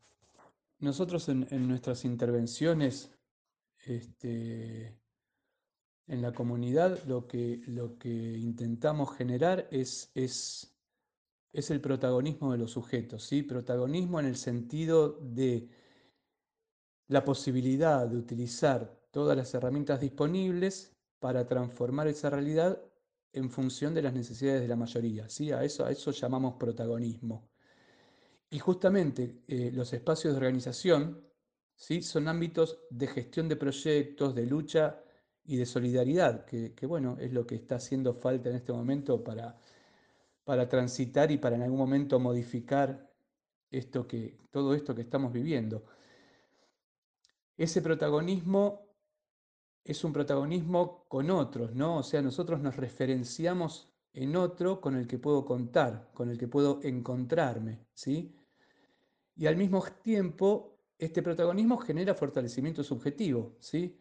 [0.79, 3.11] Nosotros en, en nuestras intervenciones
[3.85, 4.99] este,
[6.07, 10.72] en la comunidad lo que, lo que intentamos generar es, es,
[11.53, 13.43] es el protagonismo de los sujetos, ¿sí?
[13.43, 15.69] protagonismo en el sentido de
[17.09, 22.81] la posibilidad de utilizar todas las herramientas disponibles para transformar esa realidad
[23.35, 25.29] en función de las necesidades de la mayoría.
[25.29, 25.53] ¿sí?
[25.53, 27.51] A, eso, a eso llamamos protagonismo.
[28.51, 31.23] Y justamente eh, los espacios de organización
[31.75, 32.03] ¿sí?
[32.03, 35.03] son ámbitos de gestión de proyectos, de lucha
[35.45, 39.23] y de solidaridad, que, que, bueno, es lo que está haciendo falta en este momento
[39.23, 39.59] para,
[40.45, 43.11] para transitar y para en algún momento modificar
[43.71, 45.85] esto que, todo esto que estamos viviendo.
[47.57, 48.93] Ese protagonismo
[49.85, 51.99] es un protagonismo con otros, ¿no?
[51.99, 56.49] O sea, nosotros nos referenciamos en otro con el que puedo contar, con el que
[56.49, 58.37] puedo encontrarme, ¿sí?
[59.37, 63.99] Y al mismo tiempo, este protagonismo genera fortalecimiento subjetivo, ¿sí?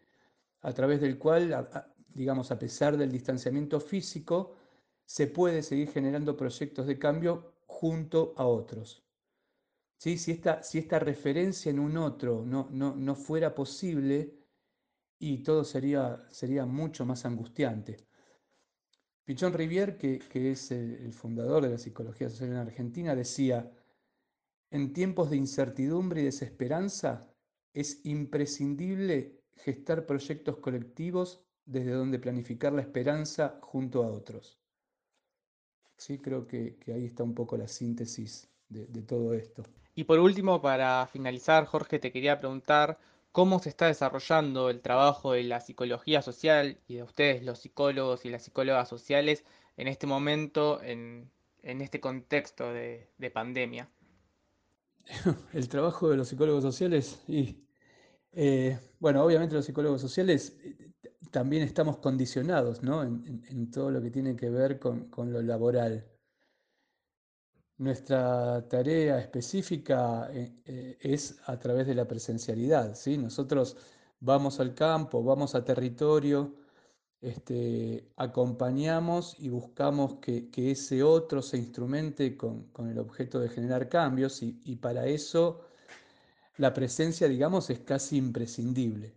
[0.60, 1.68] A través del cual,
[2.08, 4.54] digamos, a pesar del distanciamiento físico,
[5.12, 9.04] se puede seguir generando proyectos de cambio junto a otros.
[9.98, 10.16] ¿Sí?
[10.16, 14.32] Si, esta, referencia en un otro no, fuera posible,
[15.18, 16.24] y todo sería,
[16.66, 17.98] mucho más angustiante.
[19.24, 23.70] Pichón Rivier, que, que es el, el, fundador de la psicología social en Argentina, decía,
[24.70, 27.28] en tiempos de incertidumbre y desesperanza
[27.74, 34.61] es imprescindible gestar proyectos colectivos desde donde planificar la esperanza junto a otros.
[36.02, 39.62] Sí, creo que, que ahí está un poco la síntesis de, de todo esto.
[39.94, 42.98] Y por último, para finalizar, Jorge, te quería preguntar
[43.30, 48.24] cómo se está desarrollando el trabajo de la psicología social y de ustedes, los psicólogos
[48.24, 49.44] y las psicólogas sociales,
[49.76, 51.30] en este momento, en,
[51.62, 53.88] en este contexto de, de, pandemia.
[55.52, 57.62] El trabajo de los psicólogos sociales, y
[58.32, 60.90] eh, bueno, obviamente los psicólogos sociales eh,
[61.32, 63.02] también estamos condicionados ¿no?
[63.02, 66.06] en, todo lo que tiene que ver con, lo laboral.
[67.78, 72.94] Nuestra tarea específica eh, es a través de la presencialidad.
[72.94, 73.16] ¿sí?
[73.16, 73.76] Nosotros
[74.20, 76.54] vamos al campo, vamos a territorio,
[77.20, 83.88] este, acompañamos y buscamos que, ese otro se instrumente con, con, el objeto de generar
[83.88, 85.62] cambios y, y para eso
[86.58, 89.16] la presencia, digamos, es casi imprescindible.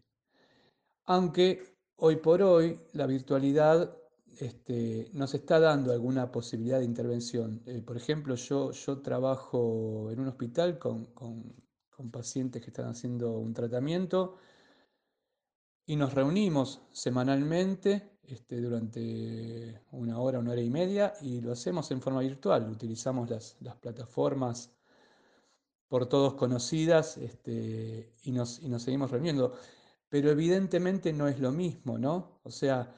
[1.05, 3.97] Aunque hoy por hoy la virtualidad
[4.39, 7.61] este, nos está dando alguna posibilidad de intervención.
[7.65, 8.71] Eh, por ejemplo, yo,
[9.01, 11.07] trabajo en un hospital con,
[12.11, 14.35] pacientes que están haciendo un tratamiento
[15.85, 21.89] y nos reunimos semanalmente este, durante una hora, una hora y media y lo hacemos
[21.91, 22.69] en forma virtual.
[22.69, 24.71] Utilizamos las, plataformas
[25.87, 29.55] por todos conocidas este, y nos seguimos reuniendo.
[30.09, 32.39] Pero evidentemente no es lo mismo, ¿no?
[32.43, 32.93] O sea,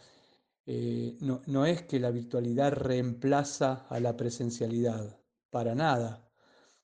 [0.65, 6.29] eh, no, es que la virtualidad reemplaza a la presencialidad, para nada.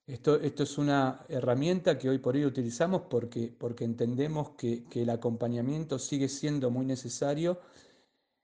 [0.08, 5.04] Esto, esto, es una herramienta que hoy por hoy utilizamos porque, porque entendemos que, que,
[5.04, 7.60] el acompañamiento sigue siendo muy necesario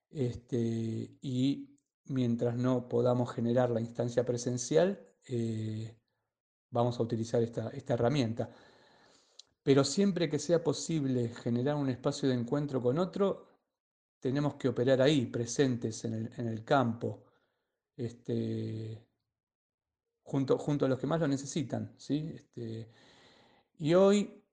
[0.10, 5.96] este, y mientras no podamos generar la instancia presencial, eh,
[6.72, 8.50] vamos a utilizar esta, esta herramienta.
[9.64, 13.48] Pero siempre que sea posible generar un espacio de encuentro con otro,
[14.20, 17.24] tenemos que operar ahí, presentes en el, en el campo,
[17.96, 19.06] este,
[20.24, 21.94] junto, junto, a los que más lo necesitan.
[21.98, 22.32] ¿sí?
[22.34, 22.90] Este,
[23.80, 24.44] y hoy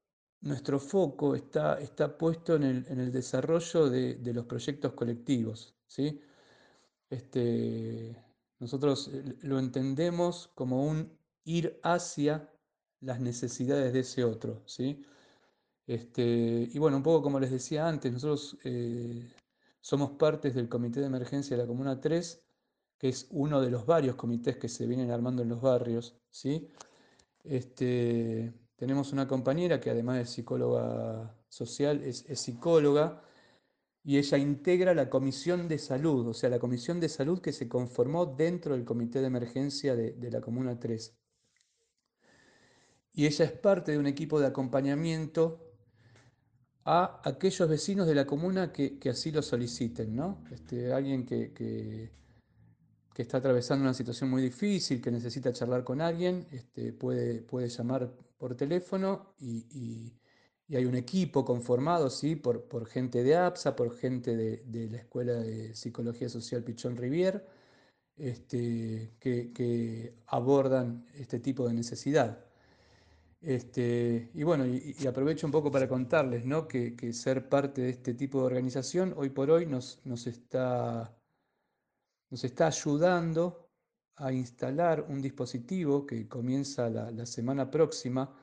[0.40, 5.76] nuestro foco está, está puesto en el, en el desarrollo de, de, los proyectos colectivos.
[5.86, 6.20] ¿sí?
[7.10, 8.16] Este,
[8.58, 9.10] nosotros
[9.42, 12.50] lo entendemos como un ir hacia
[13.06, 14.62] las necesidades de ese otro.
[14.66, 15.04] ¿sí?
[15.86, 19.32] Este, y bueno, un poco como les decía antes, nosotros eh,
[19.80, 22.42] somos partes del Comité de Emergencia de la Comuna 3,
[22.98, 26.16] que es uno de los varios comités que se vienen armando en los barrios.
[26.30, 26.68] ¿sí?
[27.44, 33.22] Este, tenemos una compañera que además de psicóloga social es, psicóloga
[34.02, 37.68] y ella integra la comisión de salud, o sea, la comisión de salud que se
[37.68, 41.16] conformó dentro del comité de emergencia de, de la Comuna 3.
[43.16, 45.72] Y ella es parte de un equipo de acompañamiento
[46.84, 50.44] a aquellos vecinos de la comuna que, así lo soliciten, ¿no?
[50.52, 52.10] Este, alguien que,
[53.16, 58.54] está atravesando una situación muy difícil, que necesita charlar con alguien, este, puede, llamar por
[58.54, 60.12] teléfono y,
[60.68, 62.36] hay un equipo conformado ¿sí?
[62.36, 67.46] por, gente de APSA, por gente de, la Escuela de Psicología Social Pichón Rivier,
[68.16, 72.45] este, que abordan este tipo de necesidad.
[73.40, 76.66] Este, y bueno, y, aprovecho un poco para contarles ¿no?
[76.66, 81.16] que, ser parte de este tipo de organización hoy por hoy nos, nos está
[82.30, 83.70] nos está ayudando
[84.16, 88.34] a instalar un dispositivo que comienza la, semana próxima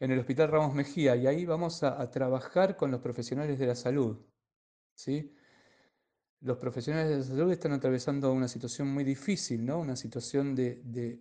[0.00, 3.74] en el Hospital Ramos Mejía y ahí vamos a, trabajar con los profesionales de la
[3.74, 4.18] salud.
[4.94, 5.34] ¿sí?
[6.40, 9.78] Los profesionales de la salud están atravesando una situación muy difícil, ¿no?
[9.78, 11.20] una situación de-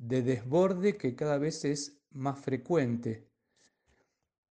[0.00, 3.28] de desborde que cada vez es más frecuente.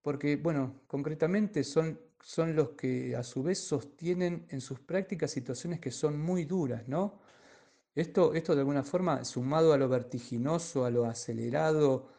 [0.02, 5.80] Porque, bueno, concretamente son, son los que a su vez sostienen en sus prácticas situaciones
[5.80, 7.20] que son muy duras, ¿no?
[7.96, 12.10] Esto, esto de alguna forma, sumado a lo vertiginoso, a lo acelerado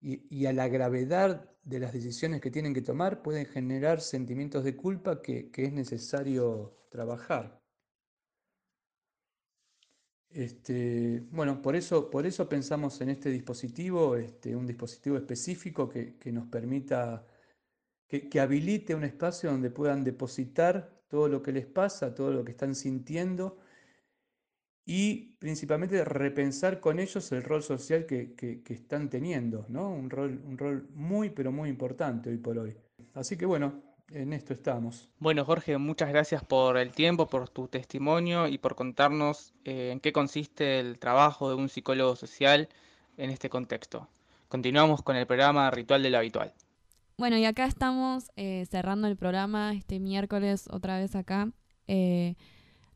[0.00, 4.76] y, a la gravedad de las decisiones que tienen que tomar, pueden generar sentimientos de
[4.76, 7.59] culpa que es necesario trabajar.
[10.32, 16.16] Este, bueno, por eso, por eso pensamos en este dispositivo, este, un dispositivo específico que,
[16.32, 17.26] nos permita,
[18.08, 22.52] que, habilite un espacio donde puedan depositar todo lo que les pasa, todo lo que
[22.52, 23.58] están sintiendo
[24.84, 29.90] y principalmente repensar con ellos el rol social que, que- que están teniendo, ¿no?
[29.90, 32.76] Un rol, un rol muy, pero muy importante hoy por hoy.
[33.14, 33.82] Así que bueno,
[34.12, 35.08] en esto estamos.
[35.18, 40.00] Bueno, Jorge, muchas gracias por el tiempo, por tu testimonio y por contarnos eh, en
[40.00, 42.68] qué consiste el trabajo de un psicólogo social
[43.16, 44.08] en este contexto.
[44.48, 46.52] Continuamos con el programa Ritual de lo Habitual.
[47.16, 51.52] Bueno, y acá estamos eh, cerrando el programa este miércoles otra vez acá.
[51.86, 52.34] Eh,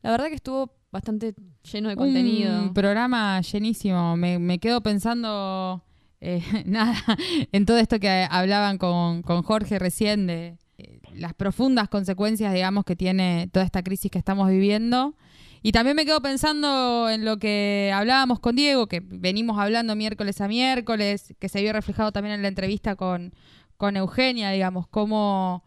[0.01, 1.35] la verdad que estuvo bastante
[1.71, 2.61] lleno de contenido.
[2.61, 4.17] Un programa llenísimo.
[4.17, 5.83] Me, me quedo pensando,
[6.21, 6.95] eh, nada,
[7.51, 10.57] en todo esto que hablaban con, con Jorge recién de
[11.13, 15.15] las profundas consecuencias, digamos, que tiene toda esta crisis que estamos viviendo.
[15.61, 20.39] Y también me quedo pensando en lo que hablábamos con Diego, que venimos hablando miércoles
[20.41, 23.33] a miércoles, que se vio reflejado también en la entrevista con,
[23.77, 25.63] con Eugenia, digamos, cómo,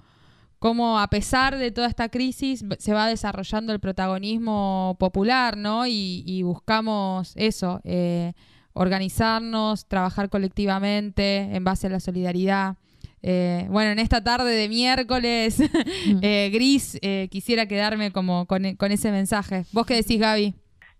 [0.61, 5.87] cómo a pesar de toda esta crisis se va desarrollando el protagonismo popular, ¿no?
[5.87, 8.35] Y, y buscamos eso, eh,
[8.75, 12.77] organizarnos, trabajar colectivamente en base a la solidaridad.
[13.23, 15.59] Eh, bueno, en esta tarde de miércoles
[16.23, 19.64] eh, gris, eh, quisiera quedarme como con, e- con ese mensaje.
[19.73, 20.55] ¿Vos qué decís, Gaby?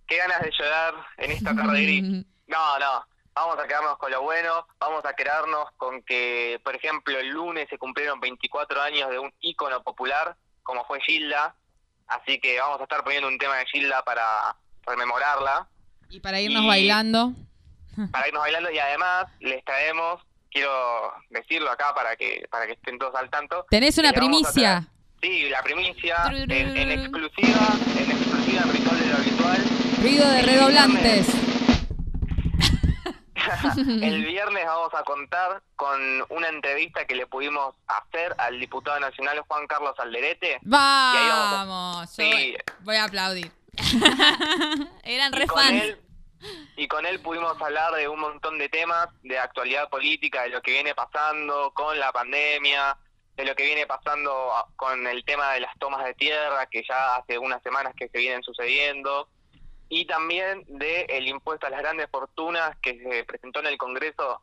[0.07, 2.25] Qué ganas de llorar en esta tarde gris.
[2.49, 3.05] No, no.
[3.35, 7.69] Vamos a quedarnos con lo bueno, vamos a quedarnos con que, por ejemplo, el lunes
[7.69, 11.55] se cumplieron 24 años de un ícono popular como fue Gilda,
[12.09, 14.25] así que vamos a estar poniendo un tema de Gilda para
[14.87, 15.69] rememorarla,
[16.11, 17.33] Y para irnos Y- bailando.
[18.11, 22.99] para irnos bailando y además les traemos, quiero decirlo acá para que para que estén
[22.99, 23.67] todos al tanto.
[23.71, 24.87] Tenés una primicia.
[25.21, 27.69] Sí, la primicia en, en exclusiva,
[27.99, 29.65] en exclusiva en Ritual de lo Habitual.
[30.01, 31.27] Ruido de redoblantes.
[33.77, 39.41] El viernes vamos a contar con una entrevista que le pudimos hacer al diputado nacional
[39.49, 40.59] Juan Carlos Alderete.
[40.63, 42.57] Vamos a- Vamos, Sí.
[42.81, 43.51] voy a aplaudir.
[45.05, 45.83] Eran y re con fans.
[45.83, 45.99] él
[46.77, 50.63] y con él pudimos hablar de un montón de temas de actualidad política, de lo
[50.63, 52.97] que viene pasando con la pandemia,
[53.37, 57.17] de lo que viene pasando con el tema de las tomas de tierra, que ya
[57.17, 59.29] hace unas semanas que se vienen sucediendo,
[59.89, 64.43] y también del impuesto a las grandes fortunas que se presentó en el Congreso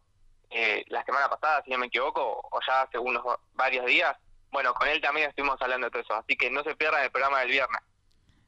[0.49, 3.23] eh, la semana pasada, si no me equivoco, o ya hace unos
[3.53, 4.15] varios días.
[4.51, 7.11] Bueno, con él también estuvimos hablando de todo eso, así que no se pierdan el
[7.11, 7.81] programa del viernes.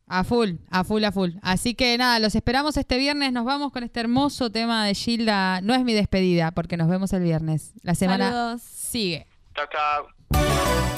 [0.10, 1.32] A full, a full, a full.
[1.42, 3.34] Así que nada, los esperamos este viernes.
[3.34, 5.60] Nos vamos con este hermoso tema de Gilda.
[5.62, 7.74] No es mi despedida, porque nos vemos el viernes.
[7.84, 8.62] La semana Saludos.
[8.62, 9.28] sigue.
[9.54, 10.97] Chao, chao.